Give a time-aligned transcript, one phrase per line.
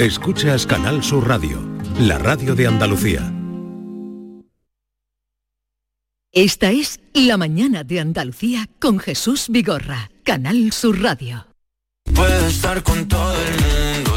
[0.00, 1.60] Escuchas Canal Sur Radio,
[1.98, 3.34] la radio de Andalucía.
[6.32, 11.48] Esta es La mañana de Andalucía con Jesús Vigorra, Canal Sur Radio.
[12.14, 14.16] Puedo estar con todo el mundo,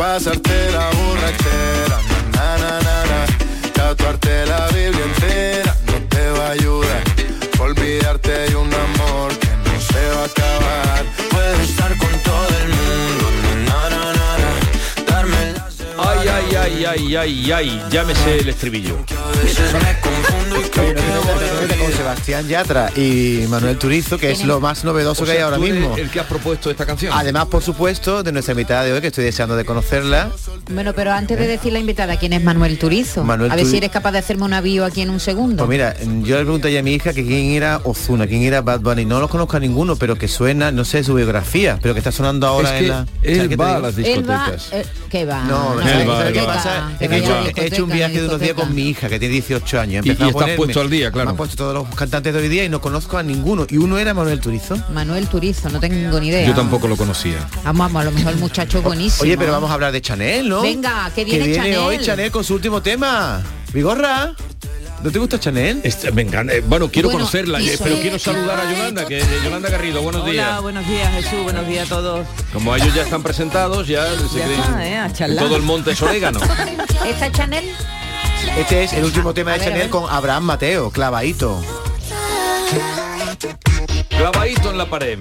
[0.00, 1.98] Pasarte la borrachera,
[2.32, 3.20] na, na, na, na.
[3.74, 5.69] tatuarte la Biblia entera
[16.72, 18.96] Ay, ay, ay, ay, llámese el estribillo.
[18.96, 19.10] con.
[21.96, 25.96] Sebastián Yatra y Manuel Turizo, que es lo más novedoso O que hay ahora mismo.
[25.96, 27.12] El que has propuesto esta canción.
[27.14, 30.30] Además, por supuesto, de nuestra invitada de hoy, que estoy deseando de conocerla.
[30.70, 33.24] Bueno, pero antes de decir la invitada, ¿quién es Manuel Turizo?
[33.24, 35.66] Manuel a ver Turi- si eres capaz de hacerme una bio aquí en un segundo.
[35.66, 38.80] Pues mira, yo le pregunté a mi hija que quién era Ozuna, quién era Bad
[38.80, 39.04] Bunny.
[39.04, 42.12] No los conozco a ninguno, pero que suena, no sé, su biografía, pero que está
[42.12, 43.06] sonando ahora Es en que la...
[43.22, 43.86] él ¿sabes qué te va a digo?
[43.86, 44.72] las Él va, discotecas.
[44.72, 45.44] eh, ¿qué va?
[45.44, 46.54] No, no, ¿sabes él va, ¿sabes él qué va.
[46.62, 46.92] Pasa?
[46.98, 49.08] que Es que he hecho, he hecho un viaje de unos días con mi hija,
[49.08, 50.06] que tiene 18 años.
[50.06, 51.26] Y- y estás puesto al día, claro.
[51.26, 53.66] Me han puesto todos los cantantes de hoy día y no conozco a ninguno.
[53.68, 54.76] Y uno era Manuel Turizo.
[54.92, 56.46] Manuel Turizo, no tengo ni idea.
[56.46, 57.46] Yo tampoco lo conocía.
[57.64, 59.22] Vamos, vamos, a lo mejor el muchacho buenísimo.
[59.24, 60.62] Oye, pero vamos a hablar de Chanel, ¿no?
[60.62, 61.78] Venga, que viene Chanel.
[61.78, 63.42] hoy Chanel con su último tema.
[63.72, 64.32] Vigorra,
[65.02, 65.80] ¿no te gusta Chanel?
[65.84, 66.52] Este, me encanta.
[66.54, 70.22] Eh, bueno, quiero Bueno, conocerla, eh, pero quiero saludar a Yolanda, que Yolanda Garrido, buenos
[70.22, 70.62] Hola, días.
[70.62, 72.26] buenos días Jesús, buenos días a todos.
[72.52, 74.98] Como ellos ya están presentados, ya, se Ya creen está, ¿eh?
[74.98, 75.44] A que charlar.
[75.44, 76.40] todo el monte es orégano.
[77.06, 77.64] ¿Esta es Chanel?
[78.58, 81.62] Este es el último tema A de ver, Chanel con Abraham Mateo, clavadito.
[84.08, 85.18] Clavadito en la pared.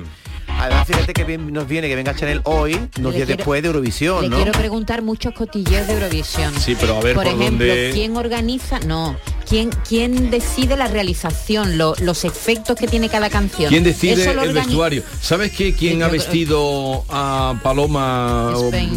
[0.59, 4.23] Además, fíjate que bien nos viene que venga Chanel hoy, unos días después de Eurovisión,
[4.23, 4.35] Le ¿no?
[4.35, 6.53] quiero preguntar muchos cotilleos de Eurovisión.
[6.59, 7.91] Sí, pero a ver por, por, ejemplo, dónde.
[7.93, 8.79] ¿quién organiza?
[8.81, 9.15] No.
[9.47, 13.69] ¿Quién, ¿Quién decide la realización, lo- los efectos que tiene cada canción?
[13.69, 15.01] ¿Quién decide el vestuario?
[15.21, 15.73] ¿Sabes qué?
[15.73, 18.53] ¿Quién Sí, ha vestido a Paloma.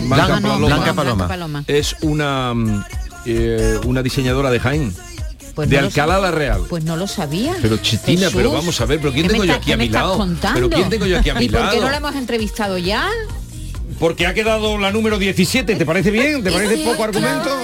[0.08, 0.66] Blanca no, Paloma?
[0.66, 1.28] Blanca Paloma.
[1.28, 1.64] Paloma.
[1.68, 2.84] Es una mm,
[3.26, 4.92] eh, una diseñadora de Jaén.
[5.54, 6.62] Pues de no Alcalá la Real.
[6.68, 7.54] Pues no lo sabía.
[7.60, 9.88] Pero Chitina, Jesús, pero vamos a ver, pero ¿quién ¿qué tengo yo aquí a mi
[9.88, 10.16] lado?
[10.16, 10.54] contando?
[10.54, 11.80] Pero ¿quién tengo yo aquí a mi ¿Y por qué lado?
[11.82, 13.08] no la hemos entrevistado ya?
[13.98, 16.42] Porque ha quedado la número 17, ¿te parece bien?
[16.42, 17.56] ¿Te parece poco argumento?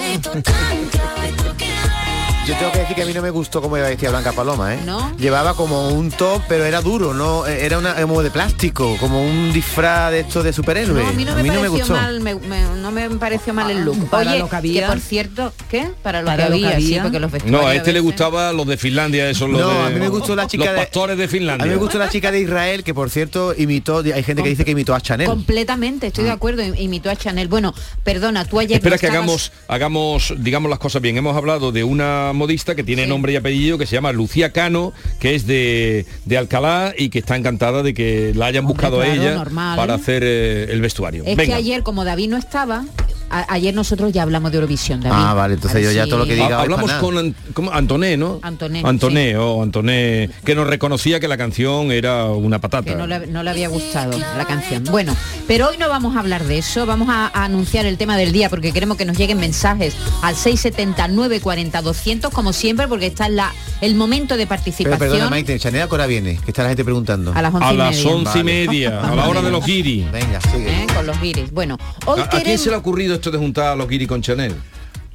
[2.49, 4.73] Yo tengo que decir que a mí no me gustó cómo iba vestida Blanca Paloma,
[4.73, 4.79] ¿eh?
[4.83, 5.15] ¿No?
[5.17, 9.53] Llevaba como un top, pero era duro, no era una como de plástico, como un
[9.53, 10.99] disfraz de esto de superhéroe.
[11.03, 11.93] No, a mí no me pareció gustó.
[11.93, 14.09] mal, me- me- no me pareció mal el look.
[14.09, 14.87] Para Oye, lo que había.
[14.87, 15.91] por cierto, ¿qué?
[16.01, 17.99] Para lo Para que lo que había, sí, porque los vestuarios No, a este le
[17.99, 19.79] veces- gustaba los de Finlandia, esos los No, de...
[19.85, 21.65] a mí me gustó la chica Los de- pastores de A Finlandia.
[21.67, 24.65] mí me gustó la chica de Israel, que por cierto imitó, hay gente que dice
[24.65, 25.27] que imitó a Chanel.
[25.27, 27.47] Completamente, estoy de acuerdo, im- imitó a Chanel.
[27.47, 28.77] Bueno, perdona, tú ayer Ah.
[28.77, 31.15] Espera no que estabas- hagamos, hagamos, digamos las cosas bien.
[31.15, 33.09] Hemos hablado de una modista que tiene Sí.
[33.09, 37.19] nombre y apellido, que se llama Lucía Cano, que es de, de Alcalá y que
[37.19, 39.77] está encantada de que la hayan Hombre, buscado a ella normal.
[39.77, 41.23] para hacer eh, el vestuario.
[41.25, 41.53] Es Venga.
[41.53, 42.85] que ayer, como David no estaba,
[43.29, 45.15] a- ayer nosotros ya hablamos de Eurovisión, David.
[45.17, 47.35] Ah, vale, entonces A yo ya si- todo lo que Ha- diga hoy Hablamos con.
[47.73, 48.39] Antoné, ¿no?
[48.41, 52.89] Antoné, Antoné, oh, Antoné, que nos reconocía que la canción era una patata.
[52.91, 54.83] que no le, no le había gustado la canción.
[54.85, 55.15] Bueno,
[55.47, 58.31] pero hoy no vamos a hablar de eso, vamos a, a anunciar el tema del
[58.31, 63.25] día porque queremos que nos lleguen mensajes al 679 40 200 como siempre porque está
[63.27, 66.51] en la, el momento de Pero participación perdona, Maite, Chanel a qué hora viene, que
[66.51, 67.33] está la gente preguntando.
[67.33, 68.43] a las 11 A y las media, once y Vale.
[68.43, 70.07] media, a la hora de los guiri.
[70.11, 70.83] Venga, sigue.
[70.83, 70.87] ¿eh?
[70.95, 71.51] con los guiris.
[71.51, 72.61] Bueno, hoy ¿A, a quién queremos...
[72.63, 74.53] se le ha ocurrido esto de juntar a los guiri con Chanel?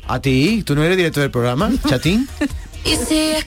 [0.06, 0.62] ¿A ti?
[0.64, 2.28] ¿Tú no eres director del programa, Chatín?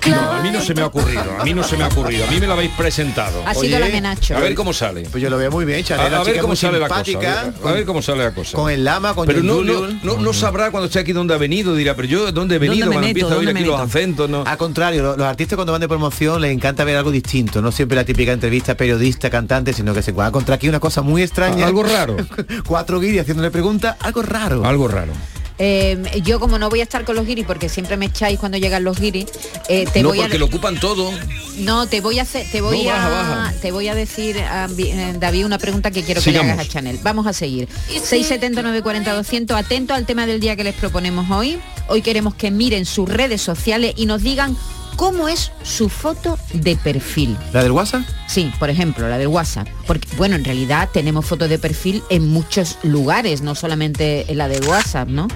[0.08, 2.26] No, a mí no se me ha ocurrido, a mí no se me ha ocurrido,
[2.26, 3.44] a mí me lo habéis presentado.
[3.46, 4.36] Ha sido Oye, la menacho.
[4.36, 5.04] A ver cómo sale.
[5.12, 6.06] Pues yo lo veo muy bien, A, Chanel.
[6.08, 7.02] a la ver chica cómo muy sale la cosa.
[7.02, 8.58] A ver, a ver cómo sale la cosa.
[8.58, 11.34] Con el lama, con pero John no, no, no, no sabrá cuando esté aquí dónde
[11.36, 13.10] ha venido, dirá, pero yo dónde he venido ¿Dónde me cuando meto?
[13.10, 14.44] empieza a oír ¿Dónde aquí los acentos, ¿no?
[14.46, 17.72] Al contrario, lo- los, artistas cuando van de promoción les encanta ver algo distinto, no
[17.72, 21.02] siempre la típica entrevista periodista, cantante, sino que se van a encontrar aquí una cosa
[21.04, 21.66] muy extraña.
[21.68, 22.18] Algo raro.
[22.68, 24.66] Cuatro guiris haciéndole preguntas, algo raro.
[24.66, 25.14] Algo raro.
[25.60, 28.58] Eh, yo como no voy a estar con los guiris porque siempre me echáis cuando
[28.58, 29.26] llegan los guiris,
[29.70, 31.12] eh, te no, voy a porque lo ocupan todo.
[31.58, 33.54] no te voy a hacer, te voy No, a baja, baja.
[33.62, 36.48] te voy a decir a eh, David una pregunta que quiero que Sigamos.
[36.48, 37.00] le hagas a Chanel.
[37.02, 37.68] Vamos a seguir.
[37.88, 41.60] 679 40 200 atento al tema del día que les proponemos hoy.
[41.88, 44.56] Hoy queremos que miren sus redes sociales y nos digan
[44.98, 47.38] cómo es su foto de perfil.
[47.54, 48.02] ¿La del WhatsApp?
[48.28, 49.68] Sí, por ejemplo, la del WhatsApp.
[49.86, 54.50] Porque, bueno, en realidad tenemos fotos de perfil en muchos lugares, no solamente en la
[54.50, 55.30] del WhatsApp, ¿no?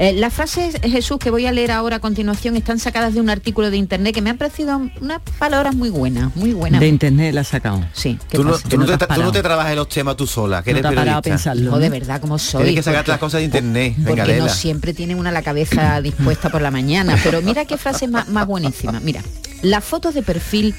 [0.00, 3.20] Eh, las frases, eh, Jesús, que voy a leer ahora a continuación, están sacadas de
[3.20, 6.80] un artículo de internet que me han parecido unas palabras muy buenas, muy buenas.
[6.80, 7.84] De internet la ha sacado.
[7.94, 10.24] Sí, ¿qué Tú no, tú te, te has tú no te trabajas los temas tú
[10.26, 11.50] sola, que No eres te ha parado a periodista.
[11.50, 11.70] pensarlo.
[11.72, 11.78] ¿no?
[11.80, 12.62] de verdad, como soy.
[12.62, 13.94] Tienes que sacarte porque- las cosas de internet.
[13.96, 17.18] Venga, porque no siempre tienen una la cabeza dispuesta por la mañana.
[17.24, 19.00] Pero mira qué frase más, más buenísima.
[19.00, 19.20] Mira,
[19.62, 20.76] las fotos de perfil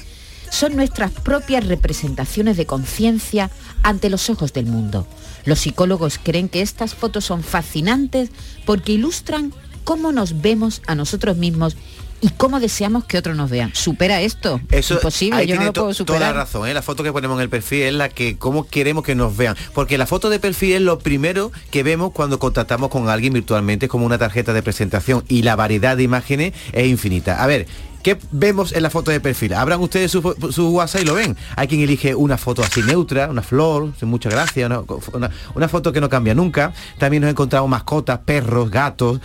[0.48, 3.50] son nuestras propias representaciones de conciencia
[3.82, 5.06] ante los ojos del mundo.
[5.44, 8.30] Los psicólogos creen que estas fotos son fascinantes
[8.66, 9.52] porque ilustran
[9.84, 11.76] cómo nos vemos a nosotros mismos
[12.22, 13.74] y cómo deseamos que otros nos vean.
[13.74, 14.60] ¿Supera esto?
[14.70, 16.34] Eso, Imposible, yo no lo puedo to- toda superar.
[16.34, 16.74] la razón, ¿eh?
[16.74, 19.56] la foto que ponemos en el perfil es la que cómo queremos que nos vean.
[19.72, 23.86] Porque la foto de perfil es lo primero que vemos cuando contactamos con alguien virtualmente,
[23.86, 27.42] es como una tarjeta de presentación y la variedad de imágenes es infinita.
[27.42, 27.66] A ver,
[28.02, 29.54] ¿qué vemos en la foto de perfil?
[29.54, 30.20] Abran ustedes su,
[30.52, 31.36] su WhatsApp y lo ven.
[31.56, 34.80] Hay quien elige una foto así neutra, una flor, sin mucha gracia, una,
[35.12, 36.72] una- una foto que no cambia nunca.
[36.98, 39.20] También nos encontramos mascotas, perros, gatos,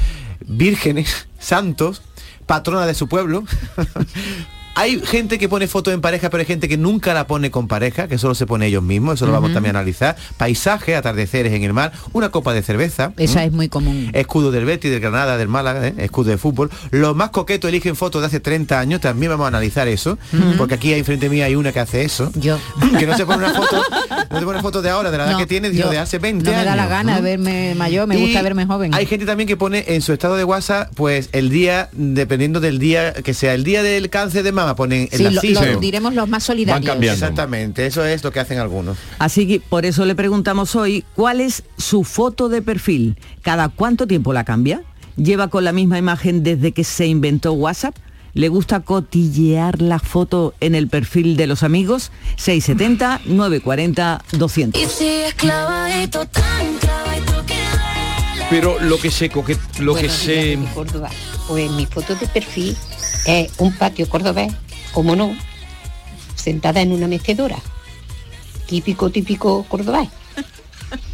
[0.45, 2.01] vírgenes, santos
[2.45, 3.43] patrona de su pueblo.
[4.75, 7.67] Hay gente que pone fotos en pareja, pero hay gente que nunca la pone con
[7.67, 10.17] pareja, que solo se pone ellos mismos, eso lo vamos también a analizar.
[10.37, 13.13] Paisaje, atardeceres en el mar, una copa de cerveza.
[13.17, 13.47] Esa ¿m?
[13.47, 14.09] es muy común.
[14.13, 15.93] Escudo del Betis, del Granada, del Málaga, ¿eh?
[15.99, 16.69] escudo de fútbol.
[16.91, 20.17] Los más coquetos eligen fotos de hace 30 años, también vamos a analizar eso,
[20.57, 22.31] porque aquí hay frente mía hay una que hace eso.
[22.35, 22.57] Yo.
[22.99, 23.81] Que no se pone una foto,
[24.31, 26.17] no se pone foto de ahora, de la edad No, que tiene, sino de hace
[26.17, 26.61] 20 no años.
[26.63, 27.17] me da la gana ¿no?
[27.17, 28.93] de verme mayor, me Y gusta verme joven.
[28.93, 32.79] Hay gente también que pone en su estado de WhatsApp, pues el día, dependiendo del
[32.79, 36.13] día, que sea el día del cáncer de mama, ponen el Sí, lo, lo diremos
[36.15, 36.89] los más solidarios.
[36.89, 37.13] cambiando.
[37.25, 38.97] Exactamente, eso es lo que hacen algunos.
[39.19, 43.17] Así que por eso le preguntamos hoy cuál es su foto de perfil.
[43.41, 44.81] ¿Cada cuánto tiempo la cambia?
[45.17, 47.95] ¿Lleva con la misma imagen desde que se inventó WhatsApp?
[48.33, 52.11] ¿Le gusta cotillear la foto en el perfil de los amigos?
[52.37, 54.81] 670 940 200.
[58.49, 61.09] Pero lo que se coque, lo que Buenos se Córdoba.
[61.47, 62.77] Pues mi foto de perfil
[63.25, 64.53] es un patio cordobés,
[64.93, 65.35] como no,
[66.35, 67.57] sentada en una mecedora.
[68.67, 70.09] Típico, típico cordobés.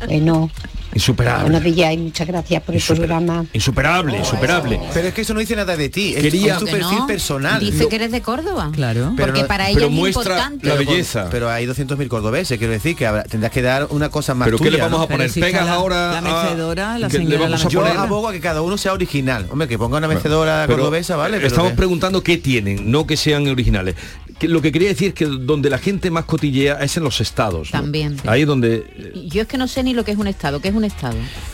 [0.06, 0.50] Bueno,
[0.92, 1.60] buenos insuperable.
[1.72, 3.46] días y muchas gracias por el Insuper- programa.
[3.54, 4.80] Insuperable, insuperable.
[4.94, 7.08] Pero es que eso no dice nada de ti, es, Quería- es tu perfil no,
[7.08, 7.60] personal.
[7.60, 8.70] Dice que eres de Córdoba.
[8.74, 9.14] Claro.
[9.16, 10.68] Pero Porque no- para ella pero es muestra importante.
[10.68, 11.28] la pero, belleza.
[11.32, 14.58] Pero hay 200.000 cordobeses, quiero decir que habrá- tendrás que dar una cosa más Pero
[14.58, 15.22] ¿qué le vamos a poner?
[15.28, 17.70] Pero si ¿Pegas la- ahora la a- mecedora, la que le señora vamos la a
[17.70, 19.48] Yo abogo a que cada uno sea original.
[19.50, 21.38] Hombre, que ponga una mecedora Pero cordobesa, ¿vale?
[21.38, 23.96] Pero estamos que- preguntando qué tienen, no que sean originales.
[24.42, 27.22] Que lo que quería decir es que donde la gente más cotillea es en los
[27.22, 27.72] estados.
[27.72, 27.80] ¿no?
[27.80, 28.18] También.
[28.26, 29.14] Ahí es donde...
[29.28, 30.60] Yo es que no sé ni lo que es un estado.
[30.60, 31.14] ¿Qué es un estado?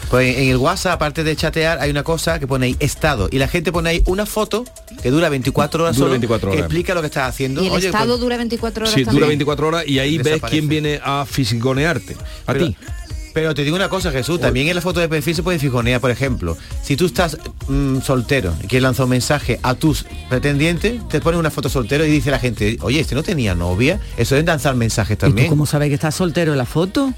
[0.09, 3.27] Pues en el WhatsApp, aparte de chatear, hay una cosa que pone ahí estado.
[3.29, 4.63] Y la gente pone ahí una foto
[5.03, 7.61] que dura 24 horas Dura solo, 24 que explica lo que estás haciendo.
[7.61, 9.15] ¿Y el Oye, estado pues- dura 24 horas Sí, también?
[9.19, 12.15] dura 24 horas y ahí ves quién viene a fisiconearte.
[12.45, 12.73] A ti.
[13.37, 16.01] Pero te digo una cosa, Jesús, también en la foto de perfil se puede fijonear,
[16.01, 17.37] por ejemplo, si tú estás
[17.67, 22.03] mm, soltero y quieres lanzar un mensaje a tus pretendientes, te pones una foto soltero
[22.03, 25.25] y dice la gente, oye, este no tenía novia, eso es lanzar mensajes ¿Y tú
[25.27, 25.49] también.
[25.49, 27.13] cómo sabes que estás soltero en la foto?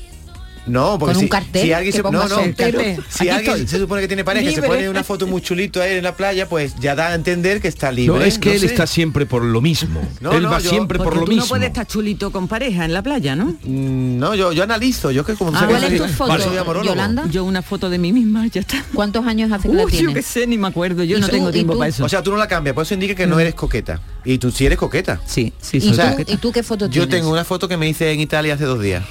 [0.70, 2.80] No, porque Con un si, cartel si alguien que se ponga no, no, soltero.
[2.80, 2.90] si
[3.24, 3.68] Aquí alguien estoy.
[3.68, 4.68] se supone que tiene pareja, y se Libre.
[4.78, 7.68] pone una foto muy chulito ahí en la playa, pues ya da a entender que
[7.68, 8.20] está libre.
[8.20, 8.66] No, es que él sé.
[8.68, 10.02] está siempre por lo mismo.
[10.22, 11.44] No, él no, va yo- siempre por lo tú mismo.
[11.44, 13.46] no puedes estar chulito con pareja en la playa, ¿no?
[13.64, 16.30] Mm, No, yo, yo analizo, yo que como Ah, que ¿Cuál es soy- tu foto,
[16.30, 16.90] Vale, soy amorólogo.
[16.94, 17.26] Yolanda?
[17.30, 18.84] Yo una foto de mí misma, ya está.
[18.94, 20.16] ¿Cuántos años hace que la Uy, yo tienes?
[20.16, 21.04] qué sé, ni me acuerdo.
[21.04, 21.32] Yo ¿Y no tú?
[21.34, 22.04] tengo ¿Y tiempo para eso.
[22.06, 24.02] O sea, tú no la cambias, por eso indica que no eres coqueta.
[24.26, 25.20] Y tú sí eres coqueta.
[25.26, 26.32] sí, sí, ¿Y, tú, sea, coqueta.
[26.32, 27.10] ¿Y tú qué foto Yo tienes?
[27.10, 29.04] tengo una foto que me hice en Italia hace dos días.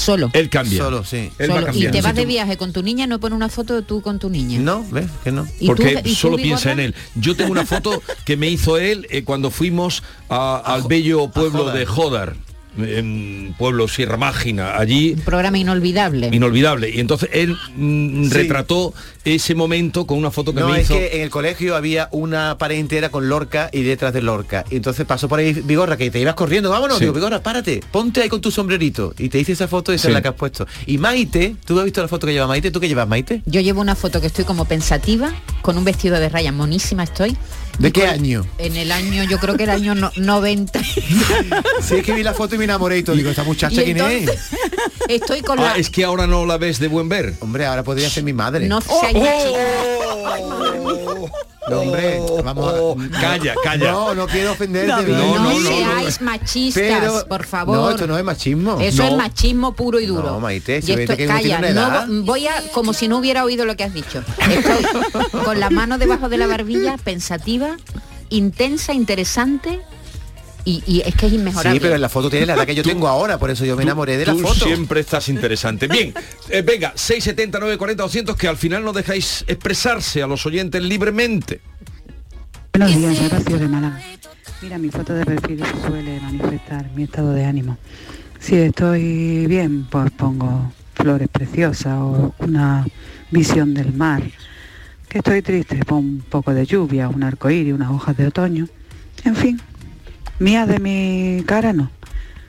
[0.00, 0.30] Solo.
[0.32, 0.82] Él cambia.
[0.82, 1.30] Solo, sí.
[1.38, 1.72] Él va Solo.
[1.74, 4.18] Y te vas de viaje con tu niña, no pone una foto de tú con
[4.18, 4.58] tu niña.
[4.58, 5.06] No, ¿ves?
[5.22, 5.46] Que no.
[5.58, 6.94] ¿Y tú, porque tú, solo piensa en él.
[7.16, 11.64] Yo tengo una foto que me hizo él eh, cuando fuimos a- al bello pueblo
[11.64, 11.78] Jodar.
[11.78, 12.36] de Jodar,
[12.84, 16.28] en pueblo Sierra Mágina, allí Un programa inolvidable.
[16.32, 16.90] inolvidable.
[16.90, 18.30] Y entonces él mm, Sí.
[18.34, 18.92] retrató
[19.24, 20.94] ese momento con una foto que No, me es hizo.
[20.94, 24.64] que en el colegio había una pared entera con Lorca y letras de Lorca.
[24.70, 27.04] Y entonces pasó por ahí Vigorra, que te ibas corriendo, vámonos, Sí.
[27.04, 29.14] digo, Vigorra, párate, ponte ahí con tu sombrerito.
[29.18, 30.08] Y te hice esa foto y esa Sí.
[30.08, 30.66] es la que has puesto.
[30.86, 32.70] Y Maite, ¿tú has visto la foto que lleva Maite?
[32.70, 33.42] ¿Tú qué llevas Maite?
[33.46, 35.32] Yo llevo una foto que estoy como pensativa,
[35.62, 37.36] con un vestido de raya, monísima estoy.
[37.78, 38.46] ¿De qué año?
[38.58, 40.80] En el año, yo creo que el año no- 90.
[41.82, 43.16] Sí, es que vi la foto y me enamoré y todo.
[43.16, 44.02] Digo, esta muchacha quién es.
[44.22, 44.40] entonces,
[45.08, 45.72] Estoy con la...
[45.72, 47.34] Ah, es que ahora no la ves de buen ver.
[47.40, 48.66] Hombre, ahora podría ser mi madre.
[48.68, 49.60] No hay una chica-
[51.68, 53.20] No, hombre, vamos Oh, a...
[53.20, 53.92] calla, calla.
[53.92, 55.12] No, no quiero ofenderte.
[55.12, 57.76] No, no, no, seáis machistas, Pero- por favor.
[57.76, 58.78] No, esto no es machismo.
[58.80, 59.08] Eso No.
[59.10, 60.22] es machismo puro y duro.
[60.22, 61.60] No, Maite, si y esto, que calla,
[62.04, 64.22] no voy a, como si no hubiera oído lo que has dicho.
[64.48, 67.76] Estoy con la mano debajo de la barbilla, pensativa,
[68.30, 69.80] intensa, interesante
[70.64, 71.78] y, y es que es inmejorable.
[71.78, 73.76] Sí, pero en la foto tiene la edad que yo tengo ahora, por eso yo
[73.76, 74.64] me enamoré de la Tú foto.
[74.66, 75.86] siempre estás interesante.
[75.88, 76.12] Bien,
[76.50, 81.60] eh, venga, 670, 940, 200, que al final no dejáis expresarse a los oyentes libremente.
[82.72, 84.00] Buenos días, Horacio de Málaga.
[84.62, 87.78] Mira, mi foto de perfil suele manifestar mi estado de ánimo.
[88.38, 92.86] Si estoy bien, pues pongo flores preciosas o una
[93.30, 94.22] visión del mar.
[95.08, 98.68] Que estoy triste, pongo un poco de lluvia, un arcoíris, unas hojas de otoño.
[99.24, 99.60] En fin,
[100.40, 101.90] mía de mi cara no.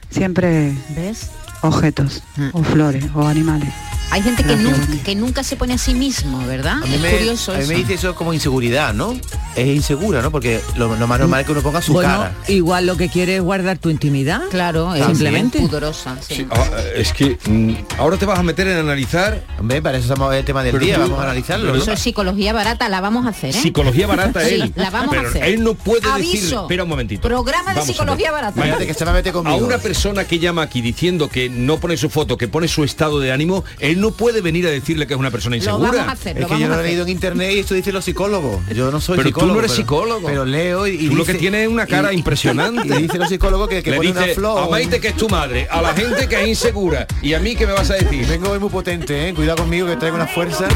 [0.10, 1.30] Siempre ¿Ves?
[1.62, 3.72] objetos, o flores, o animales.
[4.12, 5.00] Hay gente que nunca, Bonnie.
[5.00, 6.74] que nunca se pone a sí mismo, ¿verdad?
[6.84, 7.72] A mí, Es me, curioso a mí eso.
[7.72, 9.18] me dice eso como inseguridad, ¿no?
[9.56, 10.32] Es insegura, ¿no?
[10.32, 12.36] Porque lo, lo más normal es que uno ponga su bueno, cara.
[12.48, 14.42] igual lo que quiere es guardar tu intimidad.
[14.50, 15.60] Claro, es Simplemente.
[15.60, 16.18] pudorosa.
[16.22, 16.36] sí.
[16.36, 16.66] Sí, ah,
[16.96, 20.44] es que mm, ahora te vas a meter en analizar Hombre, para eso estamos el
[20.46, 21.82] tema del Pero día, tú- vamos a analizarlo, pero ¿no?
[21.84, 23.62] Eso es psicología barata, la vamos a hacer, ¿eh?
[23.62, 24.74] psicología barata Sí, él.
[24.76, 25.44] la vamos a hacer.
[25.44, 26.32] él no puede Aviso.
[26.42, 26.58] decir.
[26.62, 27.22] Espera un momentito.
[27.28, 28.54] Programa de Vamos a psicología barata.
[28.58, 29.58] Imagínate que se me mete A conmigo.
[29.66, 33.20] una persona que llama aquí diciendo que no pone su foto, que pone su estado
[33.20, 35.92] de ánimo, él no puede venir a decirle que es una persona Lo insegura.
[35.92, 37.74] vamos a hacer, Es lo que vamos yo lo he leído en internet y esto
[37.76, 38.62] dicen los psicólogos.
[38.76, 39.54] Yo no soy Pero tú psicólogo.
[39.54, 40.28] no eres pero- psicólogo.
[40.28, 42.88] Pero leo y, y Tú lo dice- que tienes es una cara y- impresionante.
[43.00, 44.64] Y dicen los psicólogos que, que Le pone una dice flor.
[44.64, 47.08] a Maite que es tu madre, a la gente que es insegura.
[47.22, 48.26] ¿Y a mí qué me vas a decir?
[48.28, 49.34] Vengo hoy muy potente, ¿eh?
[49.34, 50.68] Cuidado conmigo que traigo una fuerza.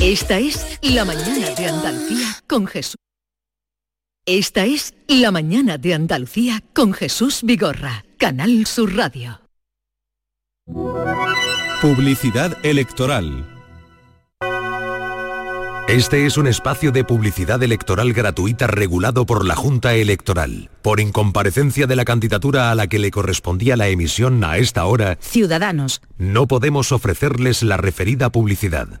[0.00, 2.96] Esta es La mañana de Andalucía con Jesús.
[4.30, 9.40] Esta es La mañana de Andalucía con Jesús Vigorra, Canal Sur Radio.
[11.80, 13.46] Publicidad electoral.
[15.88, 20.68] Este es un espacio de publicidad electoral gratuita regulado por la Junta Electoral.
[20.82, 25.16] Por incomparecencia de la candidatura a la que le correspondía la emisión a esta hora,
[25.22, 26.02] Ciudadanos.
[26.18, 29.00] no podemos ofrecerles la referida publicidad.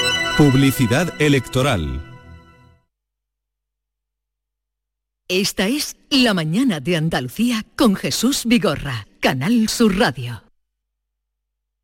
[0.41, 2.01] Publicidad electoral.
[5.27, 10.41] Esta es La mañana de Andalucía con Jesús Vigorra, Canal Sur Radio.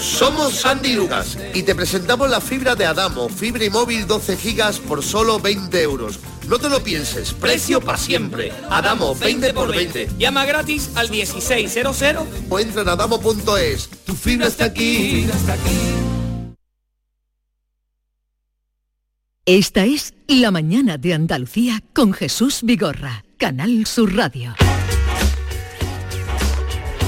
[0.00, 4.78] Somos Sandy Lucas y te presentamos la fibra de Adamo, fibra y móvil 12 gigas
[4.78, 6.18] por solo 20 euros.
[6.48, 8.52] No te lo pienses, precio para siempre.
[8.70, 10.08] Adamo, 20 por 20.
[10.18, 12.02] Llama gratis al 1600
[12.48, 13.88] O entra en adamo.es.
[14.06, 15.28] Tu fibra está aquí.
[19.44, 24.54] Esta es La mañana de Andalucía con Jesús Vigorra, Canal Sur Radio.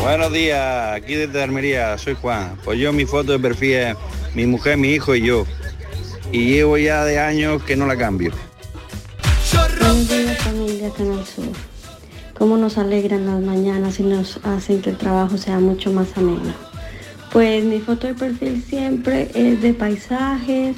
[0.03, 2.57] Buenos días, aquí desde Almería, soy Juan.
[2.65, 3.97] Pues yo mi foto de perfil es
[4.35, 5.47] mi mujer, mi hijo y yo.
[6.33, 8.33] Y llevo ya de años que no la cambio.
[10.41, 11.45] Familia Canal Sur.
[12.37, 16.53] Cómo nos alegran las mañanas y nos hacen que el trabajo sea mucho más ameno.
[17.33, 20.77] Pues mi foto de perfil siempre es de paisajes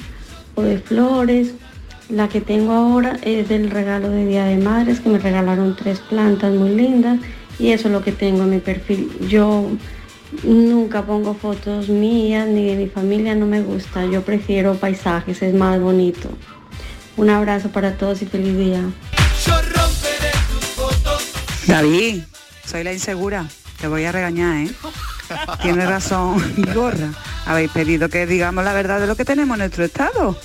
[0.53, 1.55] o de flores
[2.09, 5.99] La que tengo ahora es del regalo de Día de Madres, que me regalaron tres
[5.99, 7.17] plantas muy lindas
[7.59, 9.11] y eso es lo que tengo en mi perfil.
[9.29, 9.69] Yo
[10.43, 14.05] nunca pongo fotos mías ni de mi familia, no me gusta.
[14.05, 16.29] Yo prefiero paisajes, es más bonito.
[17.17, 18.81] Un abrazo para todos y feliz día.
[21.67, 22.23] David,
[22.65, 23.45] soy la insegura.
[23.79, 24.71] Te voy a regañar, ¿eh?
[25.61, 26.43] Tienes razón,
[26.75, 27.11] gorra.
[27.45, 30.37] Habéis pedido que digamos la verdad de lo que tenemos en nuestro estado.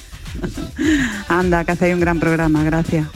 [1.29, 3.07] Anda, que hacéis un gran programa, gracias.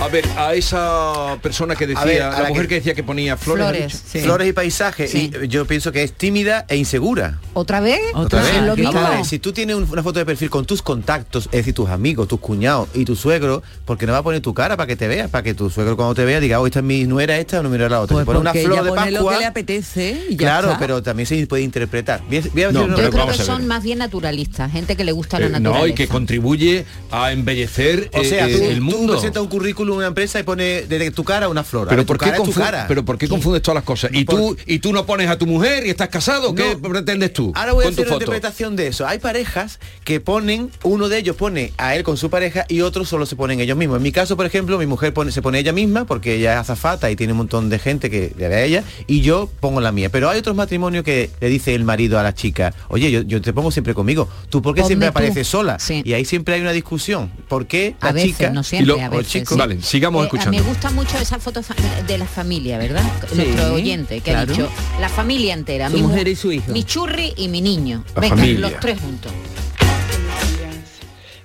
[0.00, 2.74] A ver, a esa persona que decía, A ver, a la, la mujer que- que...
[2.76, 4.02] decía que ponía flores.
[4.22, 5.10] Flores y paisajes.
[5.10, 5.30] Sí.
[5.42, 7.38] Y yo pienso que es tímida e insegura.
[7.52, 8.00] ¿Otra vez?
[8.14, 8.54] Otra vez.
[8.56, 8.92] ¿Es lo mismo?
[8.94, 11.58] Vamos a ver, si tú tienes un- una foto de perfil con tus contactos, es
[11.58, 14.74] decir, tus amigos, tus cuñados y tu suegro, porque no va a poner tu cara
[14.78, 16.84] para que te veas, para que tu suegro cuando te vea diga, oh, esta es
[16.84, 18.14] mi nuera esta o no mi nuera la otra.
[18.14, 20.68] Pues Si pone una flor ella de pone lo que le apetece y ya claro,
[20.68, 20.78] está.
[20.78, 22.22] pero también se puede interpretar.
[22.26, 24.72] Voy a- voy a decir No, una pero Yo creo que son más bien naturalistas,
[24.72, 25.82] gente que le gusta la Eh, naturaleza.
[25.82, 29.12] no, y que contribuye a embellecer O sea, eh, tú, el mundo.
[29.12, 31.88] presentas un currículum una empresa y pone desde tu cara una flor.
[31.88, 32.84] Pero ver, tu ¿por, qué cara es tu confu- cara.
[32.88, 34.10] pero ¿por qué confundes todas las cosas?
[34.14, 36.54] ¿Y tú, y tú no pones a tu mujer y estás casado?
[36.54, 38.24] ¿Qué pretendes tú Ahora voy a hacer una foto?
[38.24, 39.06] interpretación de eso.
[39.06, 43.08] Hay parejas que ponen, uno de ellos pone a él con su pareja y otros
[43.08, 43.96] solo se ponen ellos mismos.
[43.98, 46.58] En mi caso, por ejemplo, mi mujer pone, se pone ella misma porque ella es
[46.60, 49.80] azafata y tiene un montón de gente que le ve a ella y yo pongo
[49.80, 50.08] la mía.
[50.10, 53.40] Pero hay otros matrimonios que le dice el marido a la chica, oye, yo, yo
[53.40, 54.28] te pongo siempre conmigo.
[54.48, 55.10] ¿Tú por qué Ponme siempre tú.
[55.10, 55.78] apareces sola?
[55.88, 57.30] Y ahí siempre hay una discusión.
[57.48, 59.54] ¿Por qué la A veces, chica no siempre, y a lo- o el veces, chico?
[59.54, 59.58] sí.
[59.60, 60.52] Vale, sigamos Eh, escuchando.
[60.58, 61.60] Me gusta mucho esa foto
[62.06, 63.02] de la familia, ¿verdad?
[63.30, 64.68] Sí, Nuestro oyente que ha dicho
[65.00, 66.72] la familia entera, Su mi mu- mujer y su hijo.
[66.72, 68.04] mi churri y mi niño.
[68.14, 68.60] La Venga, familia.
[68.60, 69.32] los tres juntos.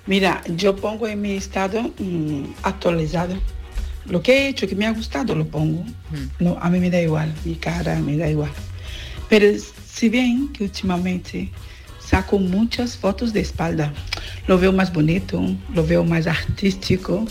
[0.06, 3.34] Mira, yo pongo en mi estado mm, actualizado.
[4.06, 5.84] Lo que he hecho que me ha gustado lo pongo.
[6.38, 8.50] No, a mí me da igual, mi cara me da igual.
[9.28, 9.46] Pero
[9.88, 11.50] si bien que últimamente
[11.98, 13.92] saco muchas fotos de espalda,
[14.46, 15.42] lo veo más bonito,
[15.74, 17.26] lo veo más artístico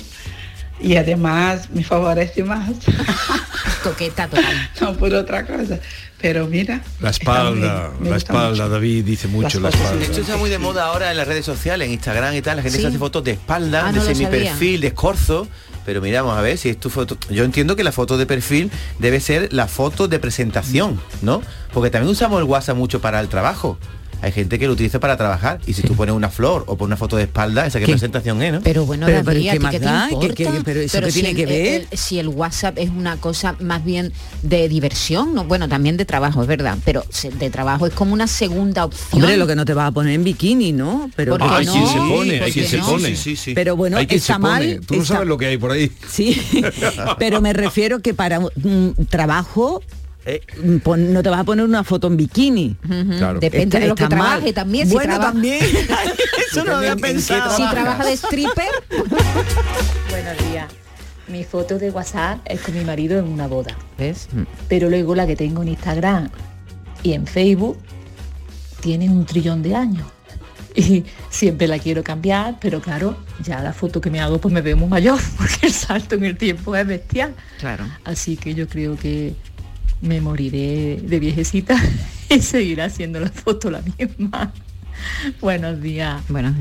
[0.79, 2.69] y además me favorece más.
[3.83, 4.69] Coqueta total.
[4.81, 5.79] no por otra cosa.
[6.21, 10.03] Pero mira, La espalda, la espalda, David dice mucho la espalda.
[10.03, 12.57] Esto está muy de moda ahora en las redes sociales, en Instagram y tal.
[12.57, 12.81] La gente Sí.
[12.81, 14.49] se hace fotos de espalda, Ah, de no lo semi sabía.
[14.51, 15.47] perfil, de escorzo.
[15.85, 17.15] Pero mira, vamos a ver si es tu foto.
[17.29, 21.43] Yo entiendo que la foto de perfil debe ser la foto de presentación, ¿no?
[21.73, 23.77] Porque también usamos el WhatsApp mucho para el trabajo.
[24.25, 26.87] Hay gente que lo utiliza para trabajar y si tú pones una flor o pones
[26.89, 27.91] una foto de espalda, esa qué, ¿Qué?
[27.91, 28.61] presentación es, ¿no?
[28.61, 30.33] Pero bueno, Pero- David, pero ¿a ¿qué importa?
[30.35, 31.87] qué- pero eso si tiene el- que ver?
[31.91, 34.11] el- si el WhatsApp es una cosa más bien
[34.41, 37.03] de diversión, no, bueno, también de trabajo, es verdad, pero
[37.37, 39.21] de trabajo es como una segunda opción.
[39.21, 41.07] Hombre, lo que no te vas a poner en bikini, ¿no?
[41.15, 41.73] Pero ¿Por qué Hay no?
[41.73, 42.85] quien se pone, hay ¿Por quien se no?
[42.87, 43.15] pone.
[43.15, 43.53] Sí, sí.
[43.53, 44.51] Pero bueno, Hay quien está se pone.
[44.53, 44.81] mal.
[44.87, 45.91] Tú no está- sabes lo que hay por ahí.
[46.09, 46.41] Sí,
[47.19, 49.83] pero me refiero que para un trabajo
[50.27, 52.75] Eh, mm, pon- no te vas a poner una foto en bikini.
[53.17, 53.39] Claro.
[53.39, 54.09] Depende Está- de lo que mal.
[54.09, 54.87] trabaje también.
[54.87, 55.63] si Bueno, trabaja- también.
[56.51, 57.55] Eso no lo había ¿En qué pensado.
[57.55, 58.69] Si trabaja de stripper,
[60.09, 60.67] Buenos días.
[61.27, 63.75] Mi foto de WhatsApp es con mi marido en una boda.
[63.97, 64.27] ¿ves?
[64.67, 66.29] Pero luego la que tengo en Instagram
[67.03, 67.77] y en Facebook
[68.81, 70.07] tienen un trillón de años.
[70.75, 74.61] Y siempre la quiero cambiar, pero claro, ya la foto que me hago pues me
[74.61, 77.33] veo muy mayor, porque el salto en el tiempo es bestial.
[77.59, 77.85] Claro.
[78.03, 79.35] Así que yo creo que
[80.01, 81.75] me moriré de viejecita
[82.29, 84.53] y seguiré haciendo la foto la misma.
[85.41, 86.21] Buenos días.
[86.29, 86.55] Bueno.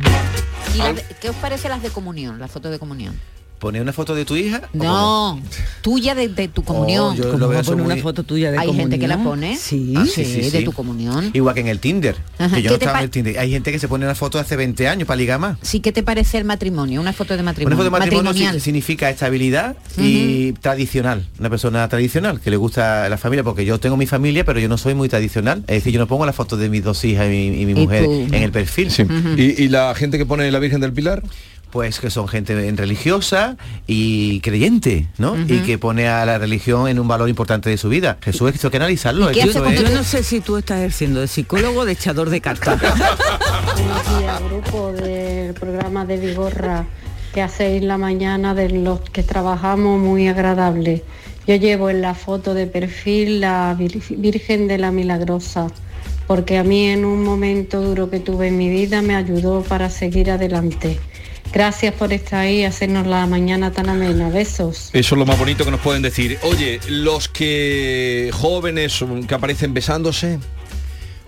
[0.75, 3.15] ¿Y las de- qué os parece las de comunión, las fotos de comunión?
[3.59, 4.63] ¿Poner una foto de tu hija?
[4.75, 5.41] No,
[5.81, 7.13] tuya de, de tu comunión.
[7.13, 8.91] Oh, yo ¿Cómo lo veo una foto tuya de Hay comunión?
[8.91, 9.57] gente que la pone.
[9.57, 9.95] Sí.
[9.97, 11.31] Ah, sí, de tu comunión.
[11.33, 12.17] Igual que en el Tinder.
[12.39, 13.39] Ajá, Que yo ¿qué no estaba en el Tinder.
[13.39, 15.57] Hay gente que se pone una foto de hace 20 años para ligar más.
[15.63, 17.01] Sí, ¿qué te parece el matrimonio?
[17.01, 17.77] Una foto de Una matrimonio.
[17.79, 18.61] foto de matrimonio Matrimonial.
[18.61, 21.27] significa estabilidad y tradicional.
[21.39, 24.69] Una persona tradicional que le gusta la familia, porque yo tengo mi familia, pero yo
[24.69, 25.61] no soy muy tradicional.
[25.69, 27.73] Es decir, yo no pongo la foto de mis dos hijas y mi, y mi
[27.73, 28.91] Y mujer tú- en el perfil.
[28.91, 29.05] Sí.
[29.39, 31.23] ¿Y, y la gente que pone la Virgen del Pilar?
[31.75, 33.57] Pues que son gente en religiosa
[33.89, 35.37] y creyente, ¿no?
[35.37, 38.17] Y que pone a la religión en un valor importante de su vida.
[38.23, 39.29] Jesús, esto hay que analizarlo.
[39.29, 39.37] Es-
[39.83, 42.81] yo no sé si tú estás ejerciendo de psicólogo o de echador de cartas.
[43.75, 46.87] Buenos días, grupo del programa de Vigorra
[47.35, 51.03] que hacéis la mañana de los que trabajamos muy agradable.
[51.49, 55.67] Yo llevo en la foto de perfil la Vir- Virgen de la Milagrosa,
[56.29, 59.91] porque a mí en un momento duro que tuve en mi vida me ayudó para
[59.91, 61.01] seguir adelante.
[61.55, 64.29] Gracias por estar ahí y hacernos la mañana tan amena.
[64.29, 64.91] Besos.
[64.93, 66.37] Eso es lo más bonito que nos pueden decir.
[66.43, 70.41] Oye, los que jóvenes que aparecen besándose.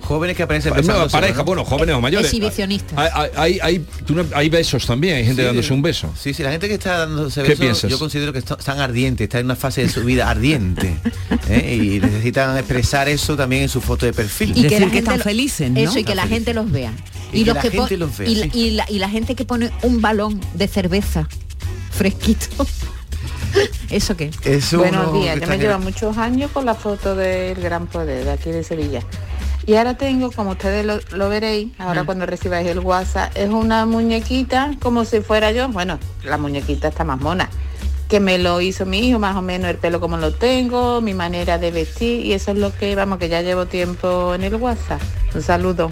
[0.00, 1.44] Jóvenes que aparecen Pa- besándose, pareja, ¿no?
[1.44, 2.26] bueno, jóvenes o mayores.
[2.26, 2.96] Exhibicionistas.
[2.96, 6.12] Hay, hay, hay, no- besos también, hay gente Sí, dándose un beso.
[6.20, 7.90] Sí, sí, la gente que está dándose ¿Qué besos, piensas?
[7.90, 10.94] yo considero que está- están ardientes, están en una fase de su vida ardiente.
[11.48, 11.76] ¿eh?
[11.96, 14.50] Y necesitan expresar eso también en su foto de perfil.
[14.50, 15.80] Y que la Decir que gente están felices, ¿no?
[15.80, 16.92] Eso, y que la gente los vea.
[17.32, 18.50] Y que la gente los vea, y, la- sí.
[18.54, 21.28] y la, y la gente que pone un balón de cerveza
[21.90, 22.46] fresquito.
[23.90, 24.30] ¿Eso qué?
[24.76, 28.50] Buenos días, yo me llevo muchos años con la foto del Gran Poder de aquí
[28.50, 29.00] de Sevilla.
[29.66, 32.06] Y ahora tengo, como ustedes lo, lo veréis, ahora Mm.
[32.06, 35.68] cuando recibáis el WhatsApp, es una muñequita como si fuera yo.
[35.68, 37.48] Bueno, la muñequita está más mona.
[38.08, 41.14] Que me lo hizo mi hijo, más o menos el pelo como lo tengo, mi
[41.14, 44.54] manera de vestir, y eso es lo que, vamos, que ya llevo tiempo en el
[44.54, 45.00] WhatsApp.
[45.34, 45.90] Un saludo.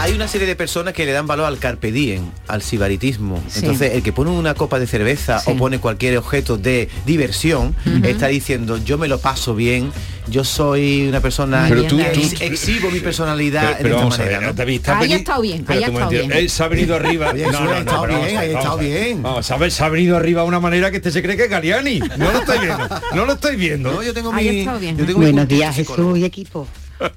[0.00, 3.42] Hay una serie de personas que le dan valor al carpe diem, al sibaritismo.
[3.48, 3.60] Sí.
[3.60, 5.50] Entonces, el que pone una copa de cerveza Sí.
[5.50, 9.90] o pone cualquier objeto de diversión, está diciendo, yo me lo paso bien,
[10.28, 13.98] yo soy una persona Pero tú- tú- ex- exhibo mi personalidad Pero, de pero esta
[13.98, 14.54] vamos a manera, ver, ¿no?
[14.54, 16.32] David, está Ahí ha estado bien, ahí ha estado bien.
[16.32, 17.30] Él se ha venido arriba.
[17.32, 19.22] Oye, eso ha estado bien, a ver, ha vamos estado bien.
[19.22, 21.98] Vamos se ha venido arriba de una manera que este se cree que es Galiani.
[22.18, 22.88] No lo estáis viendo.
[23.14, 23.92] No lo estáis viendo.
[23.92, 24.96] No, yo tengo Ahí ha estado bien.
[24.96, 25.74] yo tengo mi Buenos días.
[25.74, 26.68] Jesús y equipo.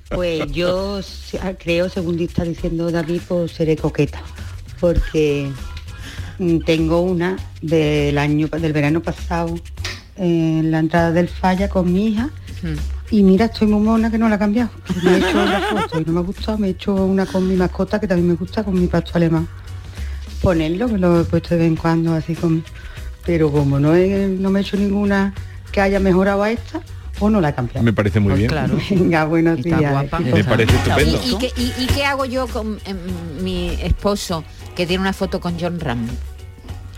[0.09, 0.99] Pues yo
[1.41, 4.21] ah, creo, según está diciendo David, pues seré coqueta,
[4.79, 5.49] porque
[6.39, 9.55] mm, tengo una del año del verano pasado
[10.17, 12.29] en la entrada del falla con mi hija
[13.09, 14.69] y mira, estoy muy mona que no la he cambiado.
[15.03, 17.47] Me he hecho la foto y no me ha gustado, me he hecho una con
[17.47, 19.47] mi mascota que también me gusta, con mi pasto alemán.
[20.41, 22.63] Ponerlo, que lo he puesto de vez en cuando así con.
[23.25, 25.33] Pero como no, he- no me he hecho ninguna
[25.71, 26.81] que haya mejorado a esta,
[27.21, 27.83] pues no la cambiado.
[27.83, 28.51] Me parece muy bien.
[28.89, 29.91] Venga, buenos Está días.
[29.91, 30.19] guapa.
[30.19, 31.21] Me parece estupendo.
[31.23, 32.97] ¿Y, y qué, y- y qué hago yo con em,
[33.43, 34.43] mi esposo
[34.75, 36.07] que tiene una foto con John Ram?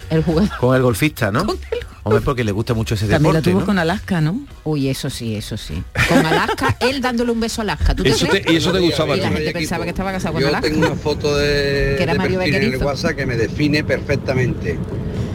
[0.09, 0.49] El jugador.
[0.59, 1.45] Con el golfista, ¿no?
[2.05, 3.65] Hombre, porque le gusta mucho ese También la deporte, tuvo ¿no?
[3.65, 4.41] con Alaska, ¿no?
[4.65, 5.81] Uy, eso sí, eso sí.
[6.09, 7.95] Con Alaska, él dándole un beso a Alaska.
[7.95, 10.41] ¿Tú Eso te- y eso te gustaba Y la gente pensaba que estaba casado con
[10.41, 10.67] Yo Alaska.
[10.69, 12.77] tengo una foto de, Que era de Mario en el.
[12.83, 14.77] WhatsApp que me define perfectamente,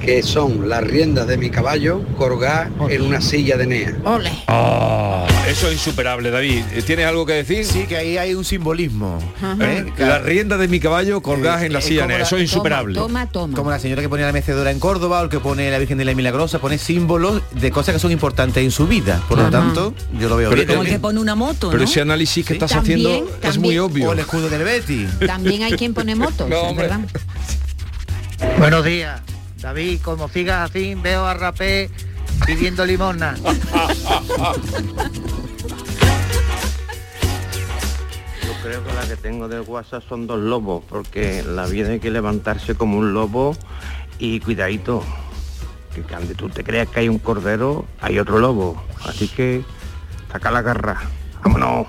[0.09, 3.95] que son las riendas de mi caballo colgadas en una silla de NEA.
[4.07, 4.33] Ole.
[4.47, 6.63] Ah, eso es insuperable, David.
[6.87, 7.67] ¿Tienes algo que decir?
[7.67, 9.19] Sí, que ahí hay un simbolismo.
[9.61, 9.85] ¿Eh?
[9.99, 12.95] La rienda de mi caballo colgadas en la Es silla, como la- eso es insuperable.
[12.95, 13.55] Toma, toma.
[13.55, 15.99] Como la señora que pone la mecedora en Córdoba o el que pone la Virgen
[15.99, 19.23] de la Milagrosa, pone símbolos de cosas que son importantes en su vida.
[19.29, 20.69] Por lo tanto, yo lo veo Pero bien.
[20.69, 21.85] Como el que pone una moto, Pero ¿no?
[21.85, 24.09] ese análisis que estás También, haciendo es muy obvio.
[24.09, 25.07] O el escudo del Betty.
[25.27, 26.89] También hay quien pone motos, No, es hombre.
[26.89, 27.01] ¿verdad?
[28.59, 29.21] Buenos días,
[29.61, 30.01] David.
[30.03, 31.91] Como sigas así, veo a Rapé
[32.47, 33.35] pidiendo limosna.
[38.43, 42.01] Yo creo que la que tengo del WhatsApp son dos lobos, porque la vida hay
[42.01, 43.57] que levantarse como un lobo
[44.19, 45.03] y cuidadito,
[45.95, 48.83] que cuando tú te creas que hay un cordero, hay otro lobo.
[49.05, 49.65] Así que
[50.31, 51.01] saca la garra.
[51.43, 51.87] Vámonos.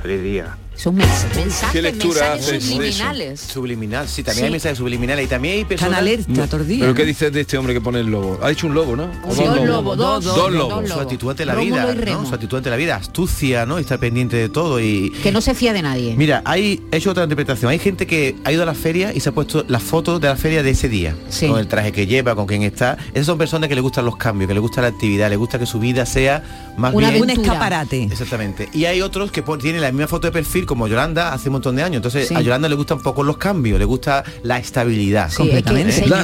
[0.00, 0.56] Feliz día.
[0.76, 3.40] Son mens- mensajes, ¿Qué lectura mensajes subliminales.
[3.40, 4.44] Subliminal, sí, también Sí.
[4.46, 6.02] hay mensajes subliminales y también hay personas...
[6.26, 8.38] No, ¿Pero qué dices de este hombre que pone el lobo?
[8.42, 9.04] Ha dicho un lobo, ¿no?
[9.26, 9.96] ¿O Sí, dos un lobos?
[9.96, 10.88] lobo, dos, Dos dos lobos.
[10.88, 12.12] Su actitud ante la Rómulo vida.
[12.12, 12.26] ¿no?
[12.26, 13.78] Su actitud ante la vida, astucia, ¿no?
[13.78, 15.10] Y estar pendiente de todo y...
[15.22, 16.14] Que no se fía de nadie.
[16.16, 17.70] Mira, hay he hecho otra interpretación.
[17.70, 20.28] Hay gente que ha ido a la feria y se ha puesto las fotos de
[20.28, 21.14] la feria de ese día.
[21.46, 22.96] Con el traje que lleva, con quien está.
[23.12, 25.58] Esas son personas que le gustan los cambios, que le gusta la actividad, le gusta
[25.58, 27.22] que su vida sea más Una bien...
[27.22, 27.40] aventura.
[27.42, 28.02] Un escaparate.
[28.04, 28.68] Exactamente.
[28.72, 31.76] Y hay otros que tienen la misma foto de perfil como Yolanda hace un montón
[31.76, 31.96] de años.
[31.96, 32.34] Entonces Sí.
[32.34, 35.28] a Yolanda le gustan poco los cambios, le gusta la estabilidad.
[35.28, 35.98] Sí, es que Completamente.
[35.98, 36.06] ¿Eh?
[36.08, 36.16] lo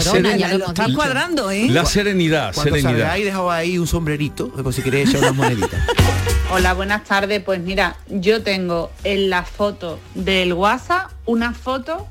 [0.64, 1.66] hemos Está cuadrando, ¿eh?
[1.68, 3.00] La serenidad, Cuando serenidad.
[3.00, 5.80] salgáis, dejado ahí un sombrerito, por si queréis echar unas moneditas.
[6.50, 7.42] Hola, buenas tardes.
[7.42, 12.06] Pues mira, yo tengo en la foto del WhatsApp una foto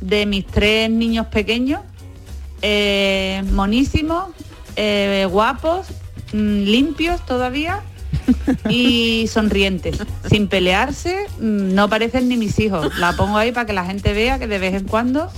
[0.00, 1.82] de mis tres niños pequeños,
[2.62, 4.30] eh, monísimos,
[4.76, 5.86] eh, guapos,
[6.32, 7.80] mm, limpios todavía
[8.68, 12.96] y sonrientes, sin pelearse, mm, no parecen ni mis hijos.
[12.98, 15.30] La pongo ahí para que la gente vea que de vez en cuando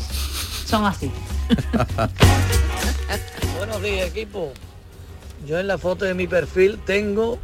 [0.67, 1.11] son así.
[3.59, 4.53] Buenos días, equipo.
[5.47, 7.39] Yo en la foto de mi perfil tengo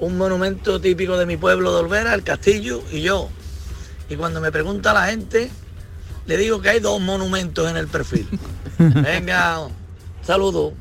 [0.00, 3.28] un monumento típico de mi pueblo de Olvera, el castillo y yo.
[4.08, 5.50] Y cuando me pregunta la gente,
[6.26, 8.28] le digo que hay dos monumentos en el perfil.
[8.78, 9.68] Venga,
[10.22, 10.72] saludo.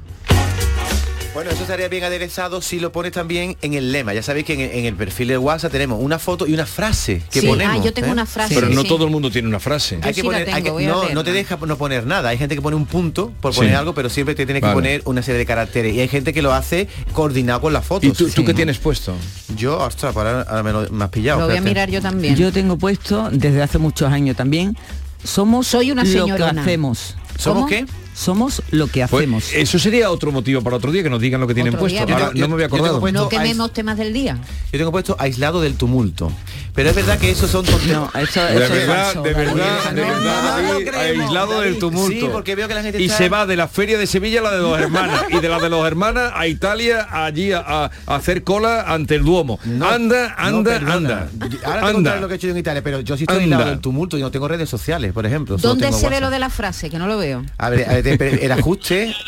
[1.37, 4.11] Bueno, eso estaría bien aderezado si lo pones también en el lema.
[4.11, 7.21] Ya sabéis que en, en el perfil de WhatsApp tenemos una foto y una frase
[7.29, 7.77] que Sí, ponemos.
[7.79, 8.11] ah, yo tengo ¿eh?
[8.13, 9.99] una frase, Pero no todo el mundo tiene una frase.
[10.01, 10.71] Hay que sí hay que-
[11.13, 12.29] no, te deja no poner nada.
[12.29, 13.59] Hay gente que pone un punto por Sí.
[13.59, 14.73] poner algo, pero siempre te tiene que Vale.
[14.73, 15.93] poner una serie de caracteres.
[15.93, 18.09] Y hay gente que lo hace coordinado con las fotos.
[18.09, 19.13] ¿Y tú, tú qué tienes puesto?
[19.55, 21.41] Yo, ostras, para ahora me, lo, me has pillado.
[21.41, 22.35] Lo voy a mirar yo también.
[22.35, 24.75] Yo tengo puesto desde hace muchos años también.
[25.23, 26.61] Somos Soy una lo que señorona.
[26.63, 27.15] hacemos.
[27.37, 27.67] ¿Somos ¿Cómo?
[27.67, 27.85] qué?
[28.17, 29.53] Somos lo que Pues, hacemos.
[29.53, 32.03] eso sería otro motivo para otro día que nos digan lo que tienen Otro puesto.
[32.05, 32.99] día, Ahora, no me había yo tengo acordado.
[32.99, 34.39] puesto- No quememos temas del día.
[34.71, 36.31] Yo tengo puesto aislado del tumulto.
[36.77, 40.01] Pero es verdad que esos son No, eso, De eso verdad, falso, de verdad, de
[40.01, 42.11] No, verdad, no David, aislado del tumulto.
[42.11, 44.41] Sí, porque veo que la gente y está- se va de la feria de Sevilla
[44.41, 47.89] a la de dos hermanas y de la de dos hermanas a Italia allí a,
[48.05, 49.59] hacer cola ante el Duomo.
[49.65, 51.29] anda, No, anda, anda.
[51.65, 52.15] Ahora te anda.
[52.19, 54.21] lo que he hecho yo en Italia, pero yo sí estoy aislado del tumulto y
[54.21, 55.57] no tengo redes sociales, por ejemplo.
[55.57, 56.91] ¿Dónde se ve lo de la frase?
[56.91, 57.43] Que no lo veo.
[57.57, 59.15] A ver, a ver, te- el ajuste.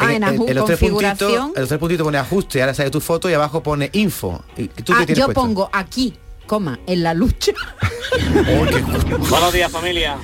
[0.00, 1.28] Ah, en los tres configuración.
[1.30, 4.44] puntitos, en los tres puntitos pone ajuste, ahora sale tu foto y abajo pone info.
[4.56, 5.32] ¿Y ¿Tú Ah, yo puesto?
[5.34, 6.14] pongo aquí,
[6.48, 7.52] coma, en la lucha.
[9.30, 10.16] Buenos días familia.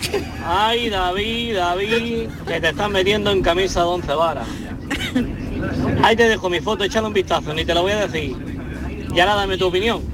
[0.45, 4.49] Ay David, David, que te estás metiendo en camisa de once varas.
[6.03, 8.35] Ahí te dejo mi foto, échale un vistazo, ni te lo voy a decir.
[9.15, 10.14] Y ahora dame tu opinión.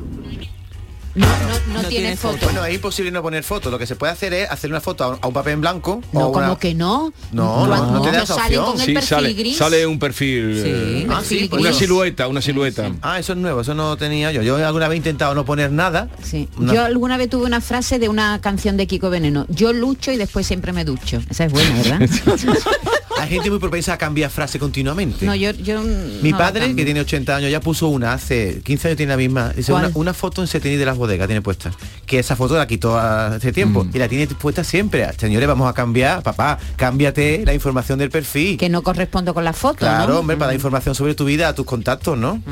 [1.15, 2.39] No, no, no, tiene foto.
[2.45, 3.71] Bueno, es imposible no poner foto.
[3.71, 5.61] Lo que se puede hacer es hacer una foto a un, a un papel en
[5.61, 6.01] blanco.
[6.13, 7.13] No, o como una- que no.
[7.33, 8.65] No, no, no te da esa salen opción.
[8.73, 9.57] con el Sí, perfil sale, gris.
[9.57, 10.61] sale un perfil.
[10.63, 12.91] Sí, eh, Ah, sí, una silueta, una silueta.
[13.03, 14.43] Ah, eso es nuevo, eso no tenía yo.
[14.43, 16.09] Yo alguna vez he intentado no poner nada.
[16.23, 16.49] Sí.
[16.57, 19.47] Una- Yo alguna vez tuve una frase de una canción de Kiko Veneno.
[19.49, 21.21] Yo lucho y después siempre me ducho.
[21.29, 22.01] Esa es buena, ¿verdad?
[23.23, 25.27] Hay gente muy propensa a cambiar frase continuamente.
[25.27, 28.61] no, yo, yo Mi no la padre, que tiene 80 años, ya puso una hace
[28.63, 29.51] 15 años tiene la misma.
[29.51, 31.71] Dice, una, una foto en Setení de las bodegas tiene puesta.
[32.07, 33.85] Que esa foto la quitó hace tiempo.
[33.85, 33.91] Mm.
[33.95, 35.07] Y la tiene puesta siempre.
[35.19, 38.57] Señores, vamos a cambiar, papá, cámbiate la información del perfil.
[38.59, 40.19] Que no corresponde con la foto, Claro, ¿no?
[40.21, 42.43] hombre, para dar información sobre tu vida a tus contactos, ¿no?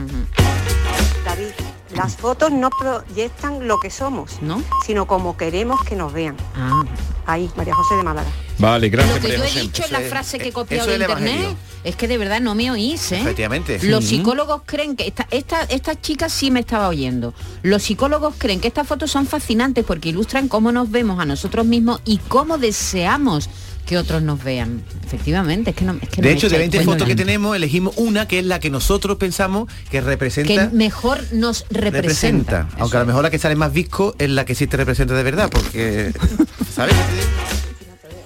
[1.99, 4.63] Las fotos no proyectan lo que somos, ¿No?
[4.87, 6.37] sino como queremos que nos vean.
[6.55, 6.85] Ah.
[7.27, 8.29] Ahí, María José de Málaga.
[8.59, 9.17] Vale, gracias.
[9.17, 9.61] Lo que María yo he José.
[9.61, 11.57] dicho en la frase que he eso copiado de internet evangelio.
[11.85, 13.21] es que de verdad no me oís, ¿eh?
[13.21, 13.81] Efectivamente.
[13.83, 17.35] Los psicólogos creen que esta, esta, esta chica sí me estaba oyendo.
[17.63, 21.67] Los psicólogos creen que estas fotos son fascinantes porque ilustran cómo nos vemos a nosotros
[21.67, 23.51] mismos y cómo deseamos
[23.89, 24.83] que otros nos vean.
[25.07, 26.93] Efectivamente, es que no, es que De hecho, de echáis 20 cuenta.
[26.93, 30.69] fotos que tenemos, elegimos una que es la que nosotros pensamos que representa.
[30.69, 32.65] que mejor nos representa.
[32.65, 32.69] representa.
[32.79, 35.15] Aunque a lo mejor la que sale más visco es la que sí te representa
[35.15, 36.13] de verdad, porque.
[36.75, 36.95] ¿Sabes?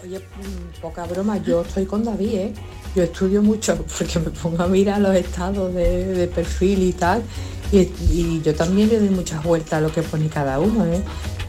[0.05, 0.21] Oye,
[0.81, 2.53] poca broma, yo estoy con David, ¿eh?
[2.97, 7.23] Yo estudio mucho porque me pongo a mirar los estados de, de perfil y tal.
[7.71, 7.79] Y,
[8.11, 11.01] y yo también le doy muchas vueltas a lo que pone cada uno, ¿eh?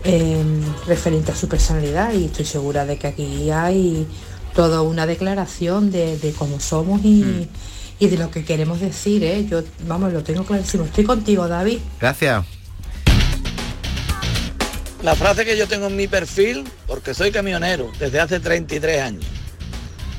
[0.05, 4.05] Em, referente a su personalidad y estoy segura de que aquí hay
[4.53, 7.47] toda una declaración de, de cómo somos y,
[7.99, 9.45] y de lo que queremos decir, ¿eh?
[9.49, 10.83] Yo, vamos, lo tengo clarísimo.
[10.83, 11.79] Estoy contigo, David.
[12.01, 12.43] Gracias.
[15.01, 19.25] La frase que yo tengo en mi perfil, porque soy camionero desde hace 33 años.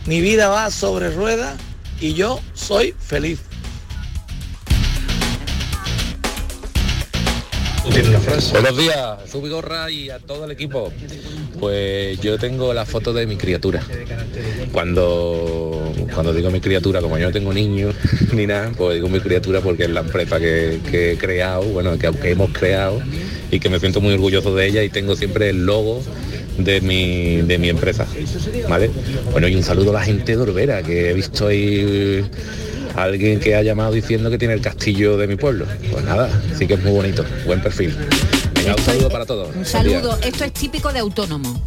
[0.06, 1.56] Mi vida va sobre ruedas
[2.00, 3.40] y yo soy feliz.
[7.84, 10.90] Buenos días, soy Vigorra y a todo el equipo.
[11.60, 13.82] Pues yo tengo la foto de mi criatura.
[14.72, 17.94] Cuando, cuando digo mi criatura, como yo no tengo niños
[18.32, 21.98] ni nada, pues digo mi criatura porque es la empresa que, que he creado, bueno,
[21.98, 23.02] que, que hemos creado
[23.50, 26.02] y que me siento muy orgulloso de ella y tengo siempre el logo
[26.58, 28.06] de mi, de mi empresa.
[28.68, 28.90] ¿Vale?
[29.32, 32.24] Bueno, y un saludo a la gente de Orbera, que he visto ahí
[32.94, 35.66] alguien que ha llamado diciendo que tiene el castillo de mi pueblo.
[35.90, 37.96] Pues nada, sí que es muy bonito, buen perfil.
[38.54, 39.54] Venga, un saludo para todos.
[39.54, 40.18] Un saludo.
[40.22, 41.60] Esto es típico de autónomo.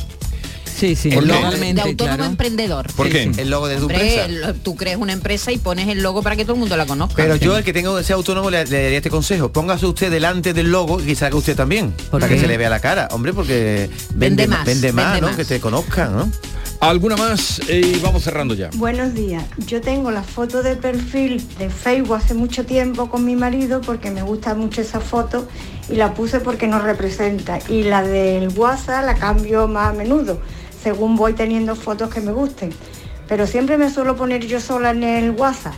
[0.77, 2.25] Sí, sí, de legalmente, autónomo claro.
[2.31, 2.93] emprendedor.
[2.93, 3.31] ¿Por qué?
[3.37, 4.49] El logo de tu Hombre, empresa.
[4.51, 6.85] el- tú crees una empresa y pones el logo para que todo el mundo la
[6.85, 7.15] conozca.
[7.15, 9.51] Pero yo, el que tengo ese autónomo, le, le daría este consejo.
[9.51, 11.93] Póngase usted delante del logo y salga usted también.
[12.11, 12.35] Para qué?
[12.35, 13.07] que se le vea la cara.
[13.11, 15.27] Hombre, porque vende, Vende más, Vende más, vende ¿no?
[15.27, 15.35] más.
[15.35, 16.31] Que te conozcan, ¿no?
[16.79, 17.59] ¿Alguna más?
[17.67, 18.69] Y vamos cerrando ya.
[18.75, 19.43] Buenos días.
[19.65, 24.11] Yo tengo la foto de perfil de Facebook hace mucho tiempo con mi marido porque
[24.11, 25.47] me gusta mucho esa foto
[25.89, 27.57] y la puse porque nos representa.
[27.67, 30.39] Y la del WhatsApp la cambio más a menudo,
[30.87, 32.69] según voy teniendo fotos que me gusten.
[33.27, 35.73] Pero siempre me suelo poner yo sola en el WhatsApp.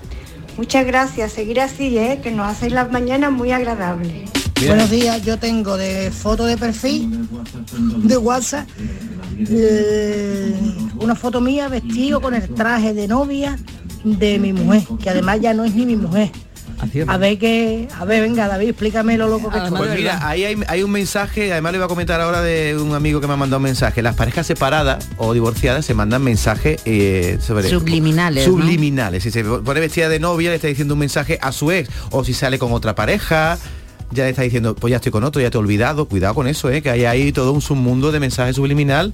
[0.55, 2.19] Muchas gracias, seguir así, ¿eh?
[2.21, 4.29] que nos hacéis las mañanas muy agradables.
[4.67, 7.27] Buenos días, yo tengo de foto de perfil
[8.03, 8.67] de WhatsApp
[9.49, 10.53] eh,
[10.99, 13.57] una foto mía vestido con el traje de novia
[14.03, 16.29] de mi mujer, que además ya no es ni mi mujer.
[17.07, 19.77] A ver que, a ver, venga David, explícame lo loco que estoy.
[19.77, 22.93] Pues mira, ahí hay, hay un mensaje, además le voy a comentar ahora de un
[22.93, 24.01] amigo que me ha mandado un mensaje.
[24.01, 28.53] Las parejas separadas o divorciadas se mandan mensajes eh, sobre Subliminales, ¿no?
[28.53, 29.23] Subliminales.
[29.23, 31.89] Si se pone vestida de novia, le está diciendo un mensaje a su ex.
[32.11, 33.57] O si sale con otra pareja,
[34.11, 36.07] ya le está diciendo, pues ya estoy con otro, ya te he olvidado.
[36.07, 39.13] Cuidado con eso, eh, que hay ahí todo un submundo de mensaje subliminal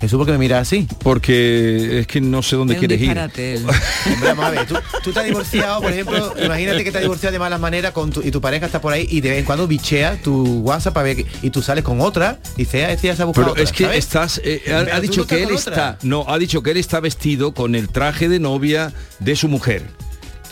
[0.00, 0.86] Jesús, ¿por qué me mira así?
[1.02, 3.08] Porque es que no sé dónde Es quieres ir.
[4.12, 7.02] Hombre, vamos a ver, tú, tú te has divorciado, por ejemplo, imagínate que te has
[7.04, 9.38] divorciado de malas maneras con tu, y tu pareja está por ahí y de vez
[9.38, 12.84] en cuando bichea tu WhatsApp para ver que- y tú sales con otra y dices,
[12.86, 13.98] ah, este ya se ha buscado Pero otra", es que ¿sabes?
[13.98, 15.98] estás, eh, ha, no dicho estás que él está, otra.
[16.02, 19.84] no, ha dicho que él está vestido con el traje de novia de su mujer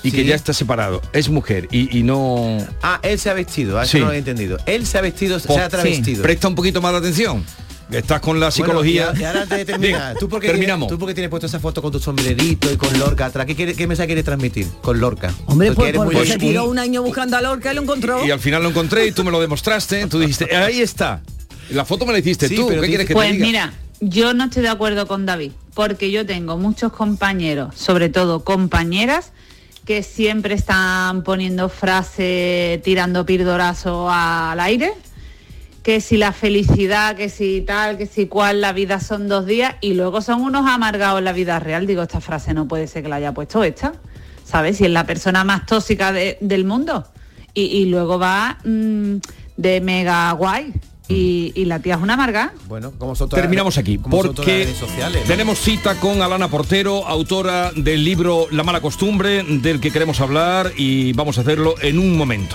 [0.05, 1.01] y que ya está separado.
[1.13, 2.59] Es mujer y, y no.
[2.83, 3.99] Ah, él se ha vestido, ah, eso Sí.
[4.01, 4.59] no lo he entendido.
[4.67, 6.23] Él se ha vestido, se ha travestido.
[6.23, 7.45] Presta un poquito más de atención.
[7.93, 9.07] Estás con la psicología.
[9.11, 10.89] Bueno, y, y ahora antes de terminar, ¿tú por qué terminamos.
[10.89, 13.47] Tienes, ¿Tú por qué tienes puesto esa foto con tu sombrerito y con Lorca atrás?
[13.47, 15.33] ¿Qué, quiere- qué mensaje quieres transmitir con Lorca?
[15.47, 17.83] Hombre, Porque pues eres muy porque se tiró un año buscando a Lorca y lo
[17.83, 18.25] encontró.
[18.25, 20.07] Y al final lo encontré y tú me lo demostraste.
[20.07, 21.23] Tú dijiste, ahí está.
[21.71, 22.67] La foto me la hiciste Sí, tú.
[22.69, 23.47] pero ¿Qué quieres que Pues te diga?
[23.47, 28.43] mira, yo no estoy de acuerdo con David, porque yo tengo muchos compañeros, sobre todo
[28.45, 29.33] compañeras,
[29.87, 34.93] que siempre están poniendo frases, tirando píldorazo al aire,
[35.83, 39.75] que si la felicidad, que si tal, que si cual, la vida son dos días,
[39.81, 41.87] y luego son unos amargados en la vida real.
[41.87, 43.93] Digo, esta frase no puede ser que la haya puesto esta,
[44.45, 44.77] ¿sabes?
[44.77, 47.05] Si es la persona más tóxica de- del mundo.
[47.55, 49.17] Y, y luego va mm,
[49.57, 50.73] de mega guay.
[51.09, 52.55] Y, y la tía es una amarga.
[52.69, 55.27] Bueno, como son todas- Terminamos aquí las porque redes sociales, ¿no?
[55.29, 60.71] tenemos cita con Alana Portero, autora del libro La mala costumbre, del que queremos hablar
[60.77, 62.55] y vamos a hacerlo en un momento.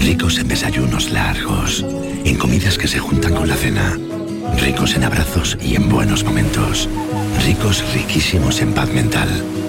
[0.00, 1.84] Ricos en desayunos largos,
[2.24, 3.98] en comidas que se juntan con la cena.
[4.58, 6.88] Ricos en abrazos y en buenos momentos.
[7.44, 9.28] Ricos riquísimos en paz mental,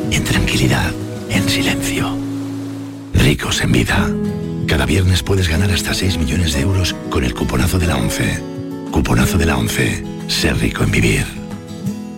[0.09, 0.91] en tranquilidad,
[1.29, 2.15] en silencio.
[3.13, 4.09] Ricos en vida.
[4.67, 8.39] Cada viernes puedes ganar hasta 6 millones de euros con el cuponazo de la 11.
[8.91, 10.03] Cuponazo de la 11.
[10.27, 11.40] Ser rico en vivir.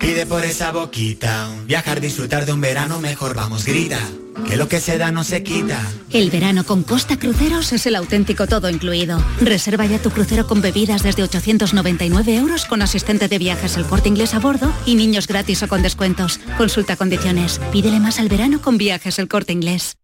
[0.00, 4.00] Pide por esa boquita, viajar, disfrutar de un verano mejor, vamos, grita,
[4.48, 5.78] que lo que se da no se quita.
[6.10, 9.22] El verano con Costa Cruceros es el auténtico todo incluido.
[9.42, 14.08] Reserva ya tu crucero con bebidas desde 899 euros con asistente de viajes el corte
[14.08, 16.40] inglés a bordo y niños gratis o con descuentos.
[16.56, 17.60] Consulta condiciones.
[17.70, 19.96] Pídele más al verano con viajes el corte inglés.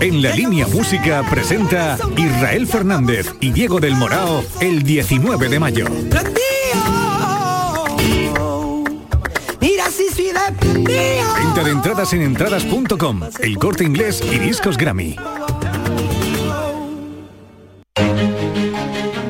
[0.00, 5.86] En la línea música presenta Israel Fernández y Diego del Morao el 19 de mayo.
[10.84, 15.16] Venta de entradas en entradas.com, el corte inglés y discos Grammy.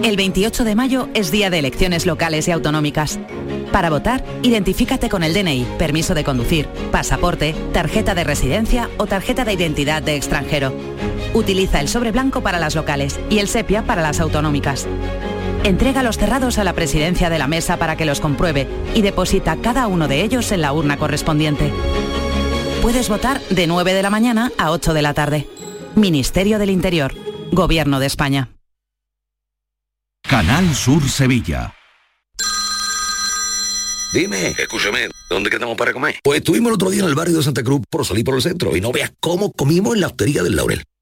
[0.02, 3.18] El 28 de mayo es día de elecciones locales y autonómicas.
[3.72, 9.44] Para votar, identifícate con el DNI, permiso de conducir, pasaporte, tarjeta de residencia o tarjeta
[9.44, 10.72] de identidad de extranjero.
[11.34, 14.86] Utiliza el sobre blanco para las locales y el sepia para las autonómicas.
[15.68, 19.58] Entrega los cerrados a la presidencia de la mesa para que los compruebe y deposita
[19.60, 21.70] cada uno de ellos en la urna correspondiente.
[22.80, 25.46] Puedes votar de 9 de la mañana a 8 de la tarde.
[25.94, 27.14] Ministerio del Interior,
[27.52, 28.48] Gobierno de España.
[30.22, 31.74] Canal Sur Sevilla.
[34.14, 36.18] Dime, escúchame, ¿dónde quedamos para comer?
[36.24, 38.42] Pues estuvimos el otro día en el barrio de Santa Cruz por salir por el
[38.42, 40.82] centro y no veas cómo comimos en la hostería del Laurel.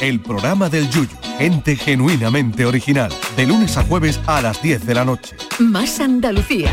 [0.00, 1.08] El programa del Yuyu.
[1.38, 3.10] Gente genuinamente original.
[3.36, 5.34] De lunes a jueves a las 10 de la noche.
[5.58, 6.70] Más Andalucía.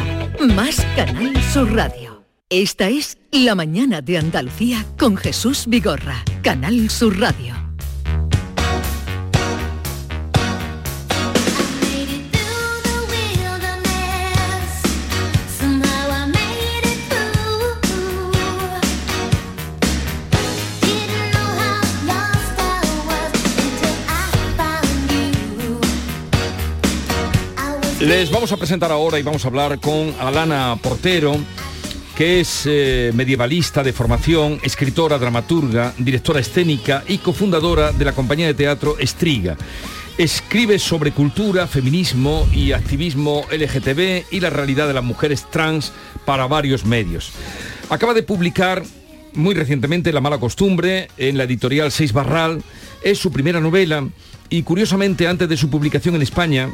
[0.53, 2.25] Más Canal Sur Radio.
[2.49, 6.25] Esta es La Mañana de Andalucía con Jesús Vigorra.
[6.43, 7.68] Canal Sur Radio.
[28.01, 31.35] Les vamos a presentar ahora y vamos a hablar con Alana Portero,
[32.15, 38.47] que es eh, medievalista de formación, escritora, dramaturga, directora escénica y cofundadora de la compañía
[38.47, 39.57] de teatro Estriga.
[40.17, 45.91] Escribe sobre cultura, feminismo y activismo LGTB y la realidad de las mujeres trans
[46.25, 47.33] para varios medios.
[47.89, 48.81] Acaba de publicar
[49.33, 52.63] muy recientemente La mala costumbre en la editorial Seis Barral.
[53.03, 54.07] Es su primera novela
[54.49, 56.69] y curiosamente antes de su publicación en España,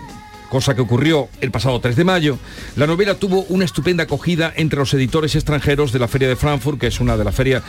[0.49, 2.37] cosa que ocurrió el pasado 3 de mayo,
[2.75, 6.79] la novela tuvo una estupenda acogida entre los editores extranjeros de la Feria de Frankfurt,
[6.79, 7.63] que es una de las ferias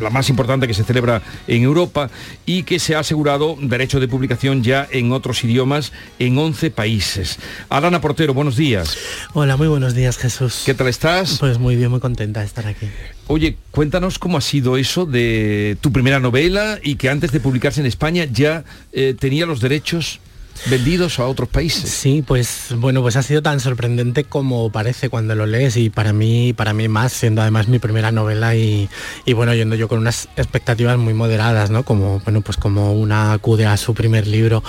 [0.00, 2.10] la más importante que se celebra en Europa
[2.46, 7.38] y que se ha asegurado derecho de publicación ya en otros idiomas en 11 países.
[7.68, 8.96] Alana Portero, buenos días.
[9.32, 10.62] Hola, muy buenos días Jesús.
[10.64, 11.38] ¿Qué tal estás?
[11.38, 12.88] Pues muy bien, muy contenta de estar aquí.
[13.28, 17.80] Oye, cuéntanos cómo ha sido eso de tu primera novela y que antes de publicarse
[17.80, 20.20] en España ya eh, tenía los derechos
[20.66, 21.90] vendidos a otros países.
[21.90, 26.12] Sí, pues bueno, pues ha sido tan sorprendente como parece cuando lo lees y para
[26.12, 28.88] mí, para mí más, siendo además mi primera novela y,
[29.34, 31.84] bueno, yendo yo con unas expectativas muy moderadas, ¿no?
[31.84, 34.62] Como, bueno, pues como una acude a su primer libro.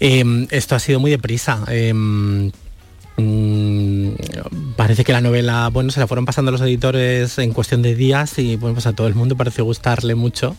[0.00, 1.64] Em, esto ha sido muy deprisa.
[1.94, 2.48] Mm,
[4.76, 8.38] parece que la novela, bueno, se la fueron pasando los editores en cuestión de días
[8.38, 10.56] y bueno, pues a todo el mundo pareció gustarle mucho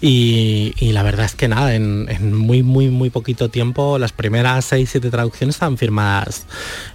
[0.00, 4.64] y, y la verdad es que nada, en, muy, muy, muy poquito tiempo las primeras
[4.64, 6.46] seis, siete traducciones estaban firmadas,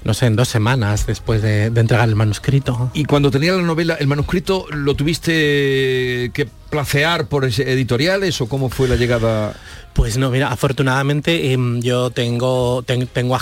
[0.03, 2.89] no sé, en dos semanas después de, de entregar el manuscrito.
[2.93, 8.67] Y cuando tenía la novela, el manuscrito, ¿lo tuviste que placear por editoriales o cómo
[8.67, 9.53] fue la llegada?
[9.93, 13.39] Pues no, mira, afortunadamente eh, yo tengo, ten, tengo a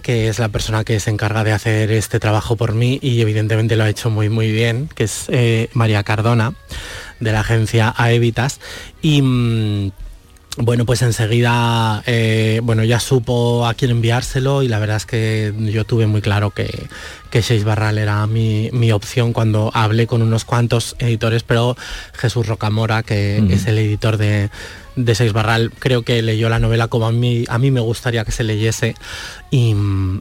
[0.00, 3.74] que es la persona que se encarga de hacer este trabajo por mí y evidentemente
[3.74, 6.54] lo ha hecho muy muy bien, que es eh, María Cardona
[7.18, 8.60] de la agencia Aevitas
[9.02, 9.90] y mmm,
[10.56, 15.52] bueno, pues enseguida, eh, bueno, ya supo a quién enviárselo y la verdad es que
[15.58, 16.88] yo tuve muy claro que,
[17.30, 21.76] que Seis Barral era mi, mi, opción cuando hablé con unos cuantos editores, pero
[22.14, 23.52] Jesús Rocamora, que uh -huh.
[23.52, 24.48] es el editor de,
[24.96, 28.24] de Seis Barral, creo que leyó la novela como a mí, a mí me gustaría
[28.24, 28.94] que se leyese
[29.50, 29.74] y,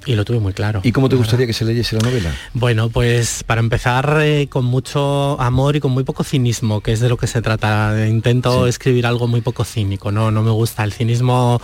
[0.05, 0.81] y lo tuve muy claro.
[0.83, 2.35] ¿Y cómo te gustaría que se leyese la novela?
[2.53, 6.99] Bueno, pues para empezar eh, con mucho amor y con muy poco cinismo, que es
[6.99, 8.07] de lo que se trata.
[8.07, 8.69] Intento sí.
[8.69, 11.61] escribir algo muy poco cínico, no, no me gusta el cinismo.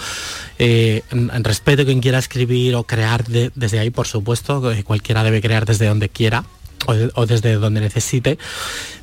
[0.58, 5.42] Eh, respeto a quien quiera escribir o crear de, desde ahí, por supuesto, cualquiera debe
[5.42, 6.46] crear desde donde quiera,
[6.86, 8.38] o, desde donde necesite,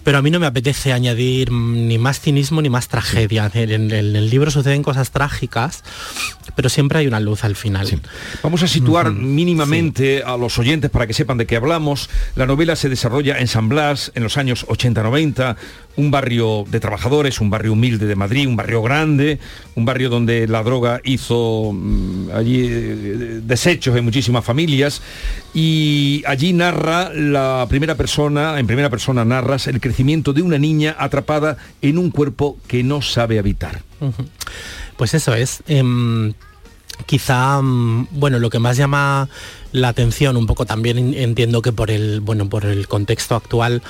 [0.09, 3.51] pero a mí no me apetece añadir ni más cinismo ni más tragedia.
[3.53, 5.85] En, en, en, el libro suceden cosas trágicas,
[6.57, 7.87] pero siempre hay una luz al final.
[7.87, 7.99] Sí.
[8.43, 9.21] Vamos a situar uh -huh.
[9.21, 10.23] mínimamente sí.
[10.25, 12.09] a los oyentes para que sepan de qué hablamos.
[12.37, 15.57] La novela se desarrolla en San Blas en los años 80-90,
[15.97, 19.39] un barrio de trabajadores, un barrio humilde de Madrid, un barrio grande,
[19.75, 25.03] un barrio donde la droga hizo mmm, allí eh, desechos en muchísimas familias
[25.53, 29.98] y allí narra la primera persona, en primera persona narras el crecimiento
[30.33, 33.83] de una niña atrapada en un cuerpo que no sabe habitar.
[34.97, 35.63] Pues eso es.
[35.67, 36.33] Eh,
[37.07, 39.29] quizá, bueno, lo que más llama
[39.73, 43.83] la atención un poco también entiendo que por el bueno por el contexto actual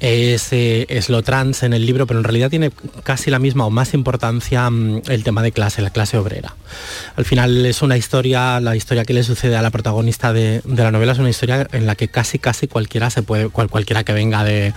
[0.00, 2.70] es, eh, es, lo trans en el libro, pero en realidad tiene
[3.02, 6.56] casi la misma o más importancia mm, el tema de clase, la clase obrera.
[7.16, 10.90] Al final es una historia, la historia que le sucede a la protagonista de, la
[10.90, 14.12] novela es una historia en la que casi casi cualquiera se puede, cual, cualquiera que
[14.12, 14.74] venga de,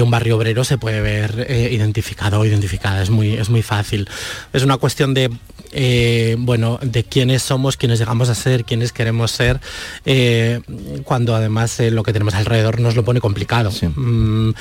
[0.00, 3.02] un barrio obrero se puede ver eh, identificado o identificada.
[3.02, 4.08] Es muy, es muy fácil.
[4.52, 5.30] Es una cuestión de
[5.78, 9.60] eh, bueno, de quiénes somos, quiénes llegamos a ser, quiénes queremos ser,
[10.06, 10.62] eh,
[11.04, 13.70] cuando además eh, lo que tenemos alrededor nos lo pone complicado.
[13.94, 14.52] Mm,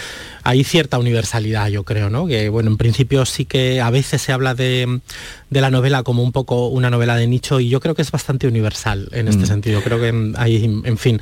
[0.45, 2.27] hay cierta universalidad, yo creo, ¿no?
[2.27, 5.01] Que bueno, en principio sí que a veces se habla de,
[5.49, 8.47] la novela como un poco una novela de nicho y yo creo que es bastante
[8.47, 9.47] universal en este mm.
[9.47, 9.81] sentido.
[9.81, 11.19] Creo que hay, en fin,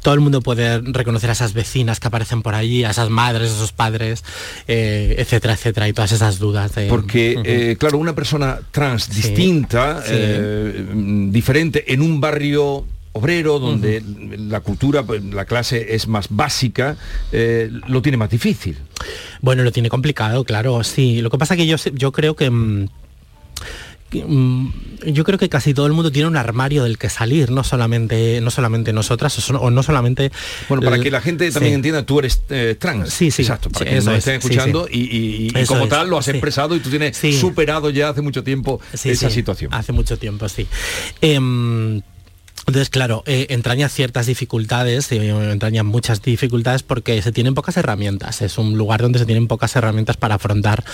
[0.00, 3.50] todo el mundo puede reconocer a esas vecinas que aparecen por allí, a esas madres,
[3.50, 4.22] a esos padres,
[4.68, 6.72] etcétera, etcétera, y todas esas dudas.
[6.88, 10.86] Porque, claro, una persona trans distinta, eh,
[11.30, 14.02] diferente, en un barrio obrero, donde
[14.38, 16.96] la cultura, la clase es más básica,
[17.30, 18.78] eh, lo tiene más difícil.
[19.40, 21.20] Bueno, lo tiene complicado, claro, sí.
[21.20, 22.50] Lo que pasa que yo, yo creo que...
[22.50, 22.88] Mm,
[24.14, 24.68] Mm,
[25.06, 28.40] yo creo que casi todo el mundo tiene un armario del que salir, no solamente,
[28.40, 30.30] no solamente nosotras o, no solamente...
[30.68, 33.10] Bueno, para que la gente también entienda, tú eres eh, trans.
[33.12, 33.42] Sí, sí.
[33.42, 37.16] Exacto, para que nos estén escuchando y, como tal lo has expresado y tú tienes
[37.38, 39.72] superado ya hace mucho tiempo esa situación.
[39.72, 40.66] Hace mucho tiempo, sí.
[41.20, 42.02] Em,
[42.64, 48.40] entonces, claro, eh, entraña ciertas dificultades, eh, entraña muchas dificultades porque se tienen pocas herramientas.
[48.40, 50.84] Es un lugar donde se tienen pocas herramientas para afrontar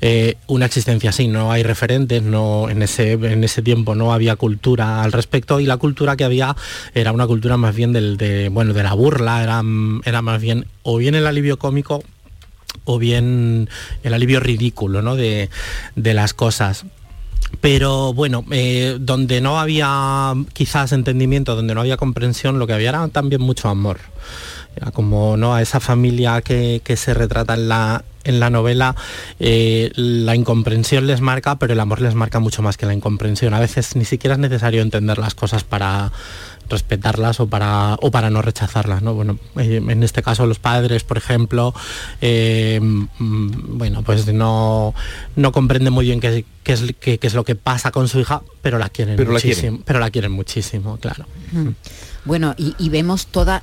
[0.00, 1.26] eh, una existencia así.
[1.26, 5.66] No hay referentes, no, en, ese, en ese tiempo no había cultura al respecto y
[5.66, 6.54] la cultura que había
[6.94, 9.62] era una cultura más bien del, de, bueno, de la burla, era,
[10.04, 12.04] era más bien o bien el alivio cómico
[12.84, 13.68] o bien
[14.04, 15.16] el alivio ridículo ¿no?
[15.16, 15.50] de,
[15.96, 16.84] de las cosas
[17.60, 22.90] pero bueno, eh, donde no había quizás entendimiento, donde no había comprensión, lo que había
[22.90, 23.98] era también mucho amor.
[24.92, 25.54] Como ¿no?
[25.54, 28.94] a esa familia que, se retrata en la, en la novela,
[29.40, 33.54] eh, la incomprensión les marca, pero el amor les marca mucho más que la incomprensión.
[33.54, 36.12] A veces ni siquiera es necesario entender las cosas para,
[36.68, 39.02] respetarlas o para, o para no rechazarlas.
[39.02, 39.14] ¿no?
[39.14, 41.74] Bueno, eh, en este caso los padres, por ejemplo,
[42.20, 44.94] eh, mm, bueno, pues no,
[45.36, 48.78] no comprenden muy bien qué, es, qué, es lo que pasa con su hija, pero
[48.78, 49.54] la quieren pero muchísimo.
[49.54, 49.82] La quieren.
[49.84, 51.26] Pero la quieren muchísimo, claro.
[51.52, 51.68] Mm.
[52.24, 53.62] Bueno, y, vemos toda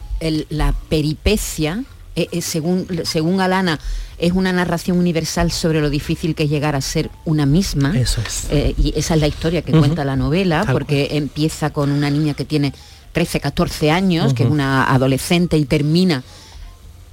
[0.50, 1.84] la peripecia
[2.16, 3.80] eh, según, según Alana,
[4.20, 7.98] es una narración universal sobre lo difícil que es llegar a ser una misma.
[7.98, 8.48] Eso es.
[8.78, 12.46] y esa es la historia que cuenta la novela, porque empieza con una niña que
[12.46, 12.74] tiene
[13.14, 16.24] 13, 14 años, que es una adolescente y termina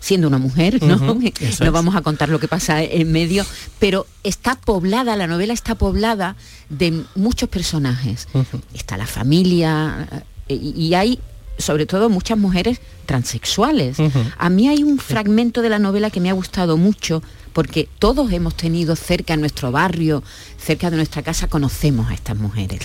[0.00, 0.96] siendo una mujer, ¿no?
[1.60, 3.44] no vamos a contar lo que pasa en medio,
[3.78, 6.36] pero está poblada, la novela está poblada
[6.70, 8.26] de muchos personajes.
[8.74, 11.20] Está la familia eh, y, hay
[11.58, 13.98] sobre todo muchas mujeres transexuales.
[14.38, 17.22] A mí hay un fragmento de la novela que me ha gustado mucho
[17.60, 20.22] porque todos hemos tenido cerca de nuestro barrio,
[20.56, 22.80] cerca de nuestra casa, conocemos a estas mujeres,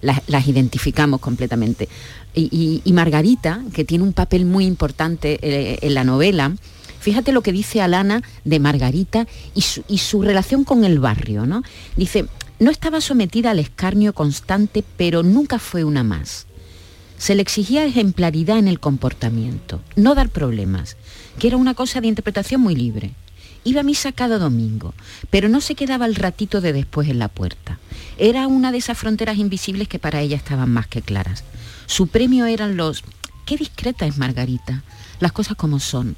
[0.00, 1.88] las, identificamos completamente.
[2.34, 6.56] Y, Margarita, que tiene un papel muy importante eh, en la novela,
[6.98, 9.60] fíjate lo que dice Alana de Margarita y
[9.98, 11.62] su, relación con el barrio, ¿no?
[11.96, 12.26] Dice,
[12.58, 16.46] no estaba sometida al escarnio constante, pero nunca fue una más.
[17.16, 20.96] Se le exigía ejemplaridad en el comportamiento, no dar problemas,
[21.38, 23.14] que era una cosa de interpretación muy libre.
[23.66, 24.94] Iba a misa cada domingo,
[25.28, 27.80] pero no se quedaba el ratito de después en la puerta.
[28.16, 31.42] Era una de esas fronteras invisibles que para ella estaban más que claras.
[31.86, 33.02] Su premio eran los,
[33.44, 34.84] qué discreta es Margarita,
[35.18, 36.14] las cosas como son.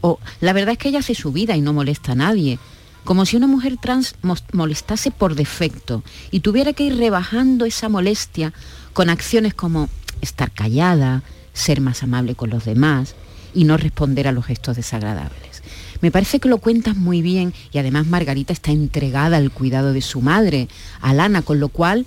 [0.00, 2.58] O, la verdad es que ella hace su vida y no molesta a nadie.
[3.04, 4.16] Como si una mujer trans
[4.52, 8.52] molestase por defecto y tuviera que ir rebajando esa molestia
[8.94, 9.88] con acciones como
[10.22, 11.22] estar callada,
[11.52, 13.14] ser más amable con los demás
[13.54, 15.49] y no responder a los gestos desagradables.
[16.00, 20.02] Me parece que lo cuentas muy bien y además Margarita está entregada al cuidado de
[20.02, 20.68] su madre,
[21.00, 22.06] Alana, con lo cual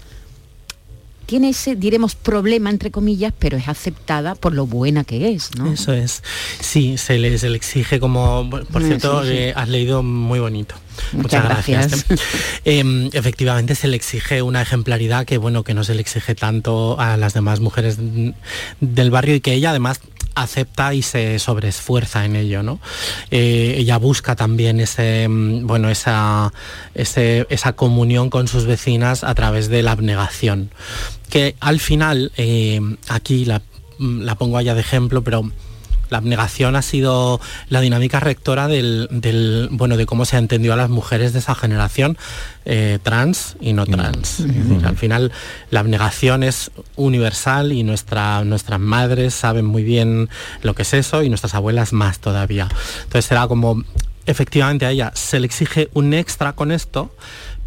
[1.26, 5.72] tiene ese, diremos, problema, entre comillas, pero es aceptada por lo buena que es, ¿no?
[5.72, 6.22] Eso es.
[6.60, 10.76] Sí, se le, se le exige como, por cierto, eh, has leído muy bonito.
[11.14, 12.06] Muchas, gracias.
[12.66, 17.00] Em, efectivamente se le exige una ejemplaridad que bueno que no se le exige tanto
[17.00, 17.98] a las demás mujeres
[18.80, 20.00] del barrio y que ella además
[20.36, 22.80] acepta y se sobreesfuerza en ello, ¿no?
[23.32, 26.54] Eh, ella busca también ese, mm, bueno, esa,
[26.94, 30.72] esa comunión con sus vecinas a través de la abnegación.
[31.30, 32.80] Que al final, eh,
[33.10, 33.62] aquí la,
[33.98, 35.52] mm, la pongo allá de ejemplo, pero
[36.14, 40.74] La abnegación ha sido la dinámica rectora del, del, bueno, de cómo se ha entendido
[40.74, 42.18] a las mujeres de esa generación
[42.66, 44.40] eh, trans y no trans.
[44.42, 45.32] Es decir, al final
[45.72, 50.30] la abnegación es universal y nuestra, nuestras madres saben muy bien
[50.62, 52.68] lo que es eso y nuestras abuelas más todavía.
[53.04, 53.84] Entonces será como
[54.26, 57.14] efectivamente a ella se le exige un extra con esto,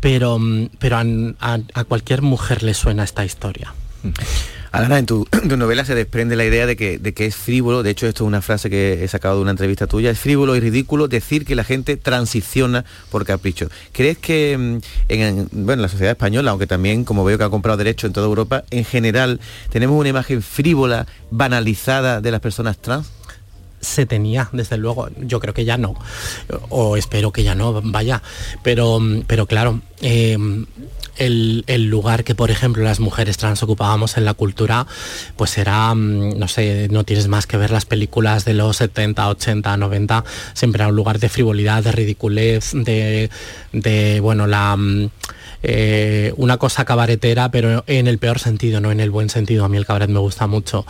[0.00, 1.04] pero, mm, pero a,
[1.40, 3.74] a- a cualquier mujer le suena esta historia.
[4.76, 8.06] Alana, en tu, tu novela se desprende la idea de que, es frívolo, de hecho
[8.06, 11.08] esto es una frase que he sacado de una entrevista tuya, es frívolo y ridículo
[11.08, 13.68] decir que la gente transiciona por capricho.
[13.92, 18.06] ¿Crees que mm, en, la sociedad española, aunque también como veo que ha comprado derecho
[18.06, 23.06] en toda Europa, en general tenemos una imagen frívola, banalizada de las personas trans?
[23.78, 25.94] se tenía, desde luego, yo creo que ya no,
[26.70, 28.20] o espero que ya no, vaya,
[28.64, 28.98] pero,
[29.28, 30.36] pero claro, eh,
[31.16, 34.86] el, el lugar que, por ejemplo, las mujeres trans ocupábamos en la cultura,
[35.36, 39.28] pues era, mm, no sé, no tienes más que ver las películas de los 70,
[39.28, 43.30] 80, 90, siempre era un lugar de frivolidad, de ridiculez, de,
[43.72, 44.76] de bueno, la...
[44.76, 45.10] mm,
[45.68, 49.64] eh, una cosa cabaretera, pero en el peor sentido, no en el buen sentido.
[49.64, 50.86] A mí el cabaret me gusta mucho.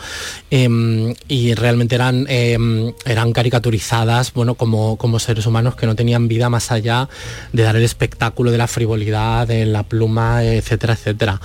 [0.51, 6.27] Em, y realmente eran, em, eran caricaturizadas, bueno, como, como seres humanos que no tenían
[6.27, 7.09] vida más allá
[7.53, 11.41] de dar el espectáculo de la frivolidad, de la pluma, etcétera, etcétera.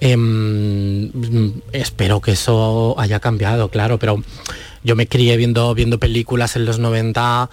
[0.00, 4.22] Em, mm, espero que eso haya cambiado, claro, pero
[4.82, 7.50] yo me crié viendo, viendo películas en los 90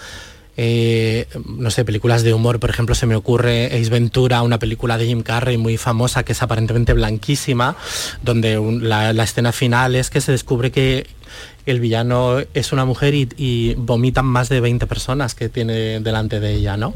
[0.55, 4.99] eh, no sé, películas de humor, por ejemplo, se me ocurre Ace Ventura, una película
[4.99, 7.75] de Jim Carrey muy famosa que es aparentemente blanquísima,
[8.21, 11.07] donde la escena final es que se descubre que
[11.65, 16.53] el villano es una mujer y, vomitan más de 20 personas que tiene delante de
[16.53, 16.93] ella, ¿no?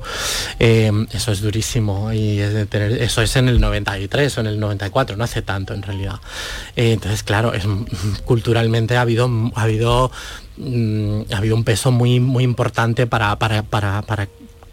[0.59, 5.23] Eh, eso es durísimo y eso es en el 93 o en el 94, no
[5.23, 6.19] hace tanto en realidad.
[6.75, 7.65] Eh, entonces, claro, es,
[8.25, 10.11] culturalmente ha habido, ha habido
[10.57, 14.27] mm, ha habido un peso muy muy importante para, para, para, para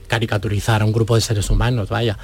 [0.07, 2.19] caricaturizar a un grupo de seres humanos, vaya.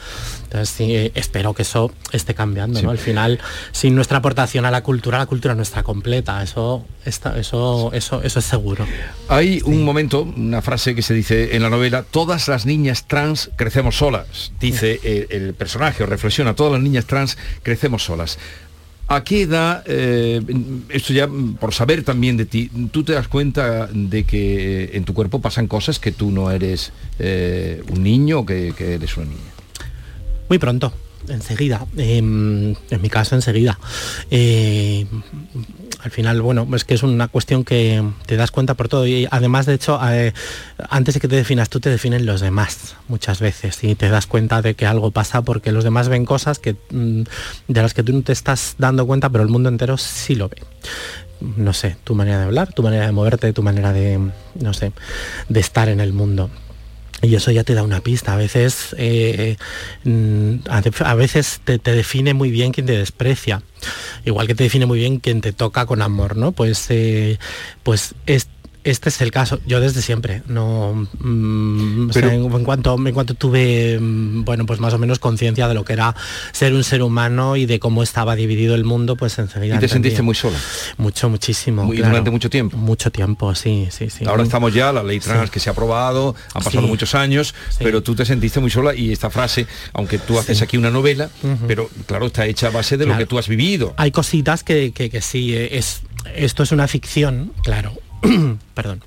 [0.44, 2.90] Entonces sí, eh, espero que eso esté cambiando, ¿no?
[2.90, 3.40] Al final,
[3.72, 8.22] sin nuestra aportación a la cultura, la cultura no está completa, eso está, eso, eso,
[8.22, 8.86] eso es seguro.
[9.28, 13.50] Hay un momento, una frase que se dice en la novela, todas las niñas trans
[13.56, 18.38] crecemos solas, dice el, el personaje, o reflexiona, todas las niñas trans crecemos solas.
[19.12, 20.40] ¿A qué edad, eh,
[20.88, 25.14] esto ya por saber también de ti, tú te das cuenta de que en tu
[25.14, 29.26] cuerpo pasan cosas que tú no eres eh, un niño o que, que eres una
[29.26, 29.50] niña?
[30.48, 30.92] Muy pronto,
[31.28, 31.86] enseguida.
[31.96, 33.78] em, en mi caso, enseguida.
[34.30, 35.06] Eh,
[36.02, 39.06] al final, bueno, es que es una cuestión que te das cuenta por todo.
[39.06, 40.32] Y además, de hecho, eh,
[40.88, 43.82] antes de que te definas tú, te definen los demás muchas veces.
[43.84, 47.22] Y te das cuenta de que algo pasa porque los demás ven cosas que, mm,
[47.68, 50.48] de las que tú no te estás dando cuenta, pero el mundo entero sí lo
[50.48, 50.58] ve
[51.40, 54.92] no sé, tu manera de hablar, tu manera de moverte, tu manera de, no sé,
[55.48, 56.50] de estar en el mundo.
[57.22, 58.32] Y eso ya te da una pista.
[58.32, 59.56] A veces, eh,
[60.04, 60.54] mm,
[61.04, 63.62] a veces te, define muy bien quien te desprecia.
[64.24, 66.52] Igual que te define muy bien quien te toca con amor, ¿no?
[66.52, 67.38] Pues, eh,
[67.82, 68.48] pues es-
[68.84, 69.60] este es el caso.
[69.66, 74.44] Yo desde siempre, no, mm, o sea, Pero- en, en cuanto en cuanto tuve, mm,
[74.44, 76.14] bueno, pues más o menos conciencia de lo que era
[76.52, 79.76] ser un ser humano y de cómo estaba dividido el mundo, pues enseguida.
[79.76, 80.58] ¿Y te sentiste muy sola?
[80.98, 81.84] Mucho, muchísimo.
[81.84, 82.10] Muy- claro.
[82.12, 82.76] durante mucho tiempo.
[82.76, 84.24] Mucho tiempo, sí, sí, sí.
[84.26, 86.88] Ahora estamos ya, la ley trans que se ha aprobado, han pasado Sí.
[86.88, 90.76] muchos años, pero tú te sentiste muy sola y esta frase, aunque tú haces aquí
[90.76, 91.28] una novela,
[91.66, 93.94] pero claro, está hecha a base de lo que tú has vivido.
[93.96, 96.00] Hay cositas que, que- que sí, es,
[96.34, 97.92] esto es una ficción, claro.
[98.74, 99.02] Perdón.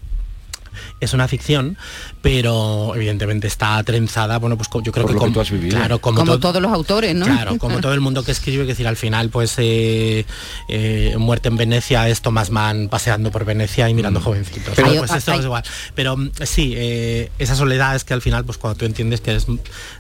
[0.99, 1.78] Es una ficción,
[2.22, 5.78] pero evidentemente está trenzada, bueno, pues yo creo Por que como, tú has vivido.
[5.78, 7.26] claro, como, Como to- todos los autores, ¿no?
[7.26, 10.26] Claro, como todo el mundo que escribe, que decir, al final, pues eh,
[10.70, 14.74] eh, Muerte en Venecia es Thomas Mann paseando por Venecia y mirando jovencitos.
[14.76, 14.99] Pero- ¿no?
[15.05, 15.64] pues es igual.
[15.93, 19.36] Pero mm, sí, eh, esa soledad es que al final, pues cuando tú entiendes que
[19.36, 19.45] es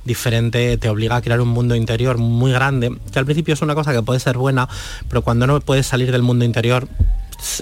[0.05, 3.75] diferente, te obliga a crear un mundo interior muy grande, que al principio es una
[3.75, 4.67] cosa que puede ser buena,
[5.09, 6.87] pero cuando no puedes salir del mundo interior,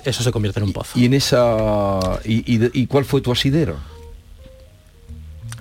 [0.05, 0.99] eso se convierte en un pozo.
[0.99, 2.43] Y en esa y,
[2.79, 3.77] y cuál fue tu asidero?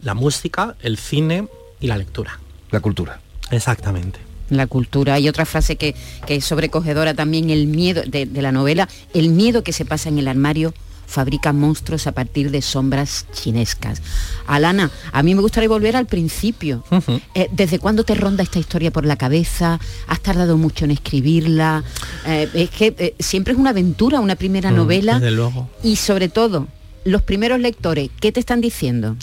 [0.02, 1.48] La música, el cine
[1.80, 2.38] y la lectura.
[2.70, 3.20] La cultura.
[3.50, 4.20] Exactamente.
[4.48, 5.14] La cultura.
[5.14, 5.94] Hay otra frase que,
[6.26, 10.08] que es sobrecogedora también, el miedo de, de la novela, el miedo que se pasa
[10.08, 10.74] en el armario
[11.10, 14.00] fabrica monstruos a partir de sombras chinescas.
[14.46, 16.84] Alana, a mí me gustaría volver al principio.
[17.34, 19.78] Eh, ¿Desde cuándo te ronda esta historia por la cabeza?
[20.06, 21.82] ¿Has tardado mucho en escribirla?
[22.26, 25.14] Eh, es que eh, siempre es una aventura, una primera Mm, novela.
[25.18, 25.68] Desde luego.
[25.82, 26.68] Y sobre todo,
[27.04, 29.16] los primeros lectores, ¿qué te están diciendo?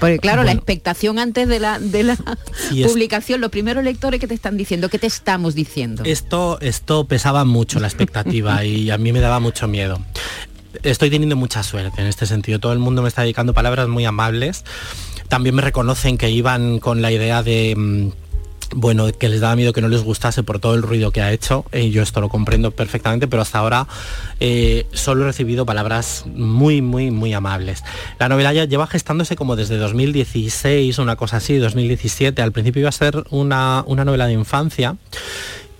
[0.00, 2.12] Porque claro, la expectación antes de la, de la
[2.74, 6.02] es- publicación, los primeros lectores que te están diciendo, ¿qué te estamos diciendo?
[6.04, 10.00] Esto, esto pesaba mucho la expectativa y a mí me daba mucho miedo.
[10.82, 12.58] Estoy teniendo mucha suerte en este sentido.
[12.58, 14.64] Todo el mundo me está dedicando palabras muy amables.
[15.28, 17.74] También me reconocen que iban con la idea de...
[17.76, 18.24] mm,
[18.74, 21.32] bueno, que les daba miedo que no les gustase por todo el ruido que ha
[21.32, 23.86] hecho, yo esto lo comprendo perfectamente, pero hasta ahora
[24.40, 27.84] eh, solo he recibido palabras muy, muy, muy amables.
[28.18, 32.42] La novela ya lleva gestándose como desde 2016, una cosa así, 2017.
[32.42, 34.96] Al principio iba a ser una, una novela de infancia,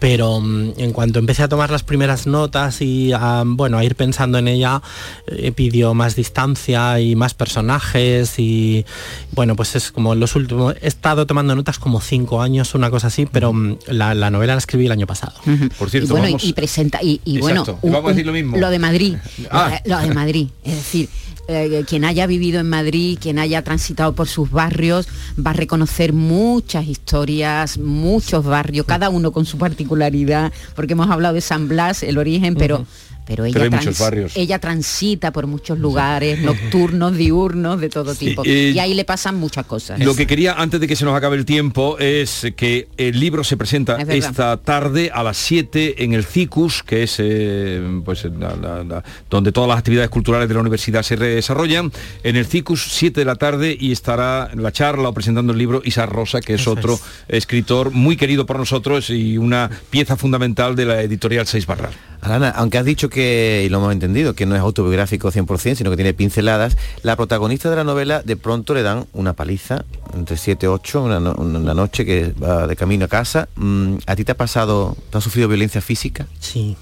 [0.05, 3.94] pero mm, en cuanto empecé a tomar las primeras notas y a, bueno, a ir
[3.96, 4.82] pensando en ella,
[5.26, 8.84] eh, pidió más distancia y más personajes y
[9.32, 13.07] bueno, pues es como los últimos, he estado tomando notas como cinco años, una cosa
[13.07, 15.32] así, pero mm, la, la novela la escribí el año pasado.
[15.78, 16.44] Por y cierto, bueno, y- vamos...
[16.44, 18.59] y, presenta y, y bueno Exacto, vamos a decir lo mismo.
[18.59, 19.16] de Madrid
[19.50, 19.80] Ah.
[19.86, 21.09] lo, de Madrid es decir
[21.49, 26.12] eh, quien haya vivido en Madrid quien haya transitado por sus barrios va a reconocer
[26.12, 32.03] muchas historias muchos barrios cada uno con su particularidad porque hemos hablado de San Blas
[32.03, 32.86] el origen pero
[33.27, 34.33] pero ella, Pero hay muchos trans- barrios.
[34.37, 39.37] ella transita por muchos lugares nocturnos diurnos de todo tipo eh, y ahí le pasan
[39.37, 42.89] muchas cosas Lo que quería, antes de que se nos acabe el tiempo, es que
[42.97, 47.16] el libro se presenta Es esta tarde a las 7 en el CICUS, que es
[47.18, 51.93] eh, pues, la- la- la- donde todas las actividades culturales de la universidad se desarrollan.
[52.22, 55.59] En el CICUS, 7 de la tarde, y estará en la charla o presentando el
[55.59, 56.99] libro Isa Rosa, que es Eso otro
[57.29, 61.93] escritor muy querido por nosotros y una pieza fundamental de la editorial Seis Barral.
[62.20, 65.91] Alana, aunque has dicho que, y lo hemos entendido, que no es autobiográfico 100%, sino
[65.91, 69.85] que tiene pinceladas, la protagonista de la novela de pronto le dan una paliza,
[70.15, 73.49] entre 7 y 8, una, no- una noche que va de camino a casa.
[73.57, 76.27] Mm, ¿A ti te ha pasado, te has sufrido violencia física?
[76.41, 76.77] Sí,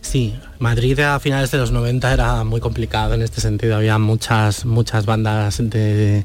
[0.00, 0.34] sí.
[0.60, 3.76] Madrid a finales de los 90 era muy complicado en este sentido.
[3.76, 6.24] Había muchas, muchas bandas de,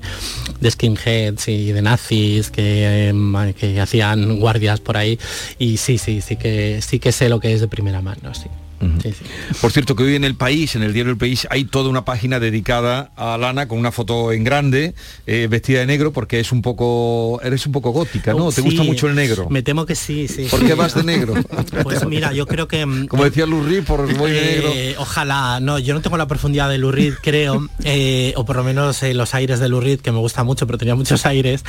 [0.60, 5.20] de skinheads y de nazis que, eh, que hacían guardias por ahí.
[5.60, 8.48] Y sí, sí, sí que sí que sé lo que es de primera mano, sí.
[9.02, 9.24] Sí, sí.
[9.62, 12.06] Por cierto, que hoy en El País, en el diario El País, hay toda una
[12.06, 14.94] página dedicada a Lana con una foto en grande,
[15.28, 18.50] eh, vestida de negro, porque es un poco, eres un poco gótica, ¿no?
[18.50, 19.48] ¿Te Sí, gusta mucho el negro?
[19.50, 20.48] Me temo que sí, sí.
[20.50, 21.34] ¿Por qué vas de negro?
[21.84, 22.86] Pues mira, yo creo que...
[22.86, 24.70] mm, Como decía Lurri, por voy de negro.
[24.74, 28.64] Eh, ojalá, no, yo no tengo la profundidad de Lurid, creo, eh, o por lo
[28.64, 31.64] menos los aires de Lurid, que me gusta mucho, pero tenía muchos aires.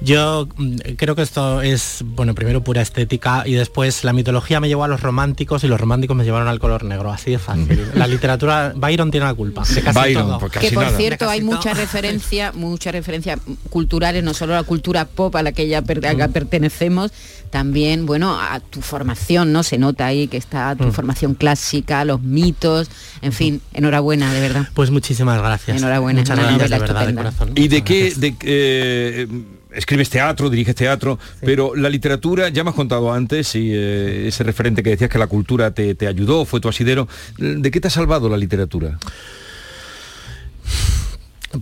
[0.00, 4.68] Yo mm, creo que esto es, bueno, primero pura estética y después la mitología me
[4.68, 7.90] llevó a los románticos y los románticos me llevaron al color negro, así de fácil.
[7.94, 9.62] La literatura, Byron tiene la culpa.
[9.64, 10.38] De casi Byron, todo.
[10.38, 10.96] porque que por nada.
[10.96, 13.38] cierto hay muchas referencias muchas referencias
[13.70, 16.32] culturales no solo a la cultura pop a la que ya per- a la que
[16.32, 17.12] pertenecemos
[17.50, 20.92] también bueno a tu formación no se nota ahí que está tu Mm.
[20.92, 22.88] formación clásica los mitos
[23.22, 25.76] en fin enhorabuena de verdad Pues muchísimas gracias.
[25.76, 27.30] Enhorabuena, es Muchas una gracias, de novela verdad, de estupenda.
[27.38, 27.52] corazón.
[27.62, 28.12] ¿Y de qué?
[28.16, 29.26] De, eh,
[29.74, 34.44] escribes teatro, diriges teatro, pero la literatura, ya me has contado antes, y eh, ese
[34.44, 37.08] referente que decías que la cultura te, te ayudó, fue tu asidero,
[37.38, 38.98] ¿de qué te ha salvado la literatura?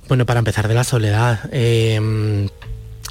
[0.09, 2.01] Bueno, para empezar de la soledad, eh,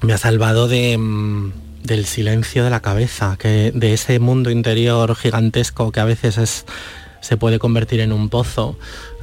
[0.01, 1.51] me ha salvado de, mm,
[1.83, 6.65] del silencio de la cabeza, que de ese mundo interior gigantesco que a veces es,
[7.21, 8.77] se puede convertir en un pozo.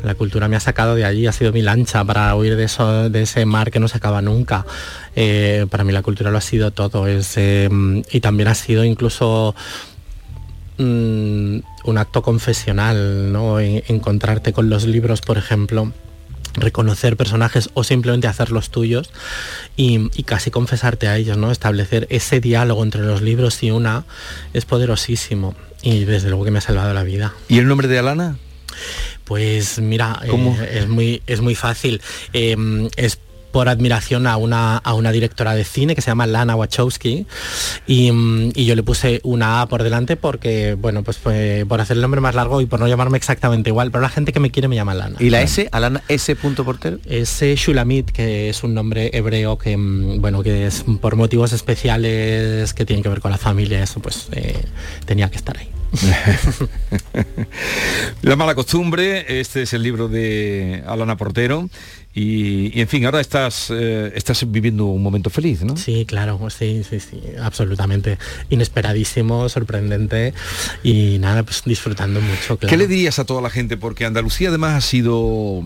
[0.05, 3.11] La cultura me ha sacado de allí, ha sido mi lancha para huir de, eso,
[3.11, 4.64] de ese mar que no se acaba nunca.
[5.16, 9.55] Eh, para mí la cultura lo ha sido todo, eh, y también ha sido incluso
[10.78, 13.61] mm, un acto confesional, ¿no?
[13.61, 15.92] En- encontrarte con los libros, por ejemplo,
[16.55, 19.11] reconocer personajes o simplemente hacerlos tuyos
[19.76, 21.51] y, y casi confesarte a ellos, ¿no?
[21.51, 24.05] Establecer ese diálogo entre los libros y una
[24.55, 27.32] es poderosísimo y desde luego que me ha salvado la vida.
[27.49, 28.36] ¿Y el nombre de Alana?
[29.29, 32.01] Pues mira, eh, es, muy, es muy fácil.
[32.33, 32.57] Eh,
[32.97, 33.18] es
[33.53, 37.26] por admiración a una, a una directora de cine que se llama Lana Wachowski
[37.87, 41.81] y, mm, y yo le puse una A por delante porque, bueno, pues fue por
[41.81, 44.41] hacer el nombre más largo y por no llamarme exactamente igual, pero la gente que
[44.41, 45.16] me quiere me llama Lana.
[45.18, 45.68] ¿Y la S?
[45.72, 46.37] Alana S.
[46.37, 46.99] portero.
[47.05, 52.74] Eh, Shulamit, que es un nombre hebreo que, mm, bueno, que es por motivos especiales
[52.74, 54.57] que tienen que ver con la familia, eso pues eh,
[55.05, 55.78] tenía que estar ahí.
[58.22, 61.68] La mala costumbre, este es el libro de Alana Portero.
[62.14, 65.76] Y, y, en fin, ahora estás, eh, estás viviendo un momento feliz, ¿no?
[65.76, 68.18] Sí, claro, sí, sí, sí, absolutamente.
[68.51, 70.34] Inesperadísimo, sorprendente
[70.82, 72.59] y nada, pues disfrutando mucho.
[72.59, 72.70] Claro.
[72.70, 73.76] ¿Qué le dirías a toda la gente?
[73.76, 75.62] Porque Andalucía además ha sido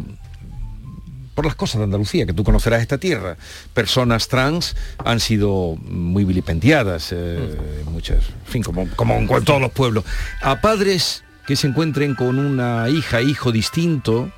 [1.35, 3.37] por las cosas de Andalucía, que tú conocerás esta tierra.
[3.75, 7.57] Personas trans han sido muy vilipendiadas, eh,
[7.91, 10.05] muchas, en fin, como, como en todos los pueblos.
[10.43, 14.31] A padres que se encuentren con una hija, hijo distinto,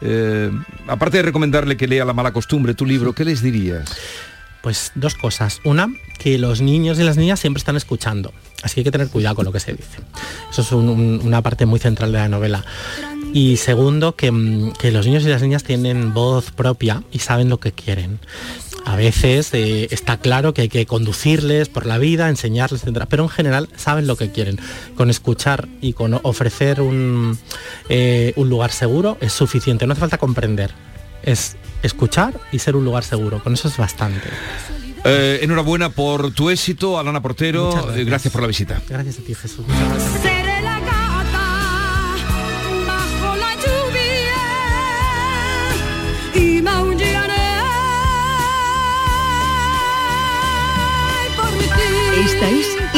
[0.00, 0.50] eh,
[0.86, 3.96] aparte de recomendarle que lea La mala costumbre, tu libro, ¿qué les dirías?
[4.62, 5.60] Pues dos cosas.
[5.64, 5.88] Una,
[6.18, 8.32] que los niños y las niñas siempre están escuchando.
[8.62, 10.00] Así que hay que tener cuidado con lo que se dice.
[10.50, 12.64] Eso es un, un, una parte muy central de la novela.
[13.32, 17.48] Y segundo, que, mm, que los niños y las niñas tienen voz propia y saben
[17.48, 18.18] lo que quieren.
[18.84, 23.04] A veces eh, está claro que hay que conducirles por la vida, enseñarles, etc.
[23.08, 24.58] Pero en general saben lo que quieren.
[24.96, 27.38] Con escuchar y con ofrecer un,
[27.88, 29.86] eh, un lugar seguro es suficiente.
[29.86, 30.72] No hace falta comprender.
[31.22, 33.42] Es escuchar y ser un lugar seguro.
[33.42, 34.28] Con eso es bastante.
[35.04, 37.70] Eh, enhorabuena por tu éxito, Alana Portero.
[37.72, 38.06] Gracias.
[38.06, 38.82] Gracias por la visita.
[38.88, 39.66] Gracias a ti, Jesús.
[39.66, 40.39] Muchas gracias.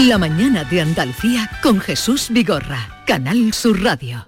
[0.08, 4.26] La mañana de Andalucía con Jesús Vigorra, Canal Sur Radio.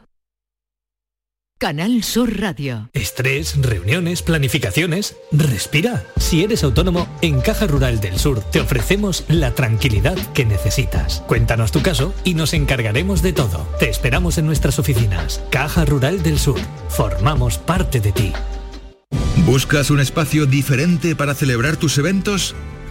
[1.58, 2.90] Canal Sur Radio.
[2.92, 5.16] Estrés, reuniones, planificaciones.
[5.32, 6.04] Respira.
[6.16, 11.24] Si eres autónomo, en Caja Rural del Sur te ofrecemos la tranquilidad que necesitas.
[11.26, 13.66] Cuéntanos tu caso y nos encargaremos de todo.
[13.80, 15.42] Te esperamos en nuestras oficinas.
[15.50, 16.60] Caja Rural del Sur.
[16.88, 18.32] Formamos parte de ti.
[19.44, 22.54] ¿Buscas un espacio diferente para celebrar tus eventos?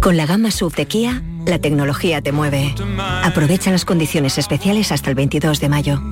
[0.00, 2.74] Con la gama SUV de Kia, la tecnología te mueve.
[3.22, 6.02] Aprovecha las condiciones especiales hasta el 22 de mayo.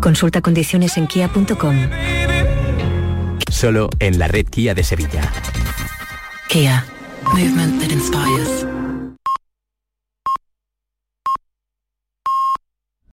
[0.00, 1.76] Consulta condiciones en kia.com.
[3.50, 5.30] Solo en la red Kia de Sevilla.
[6.48, 6.84] Kia.
[7.34, 8.71] Movement that inspires.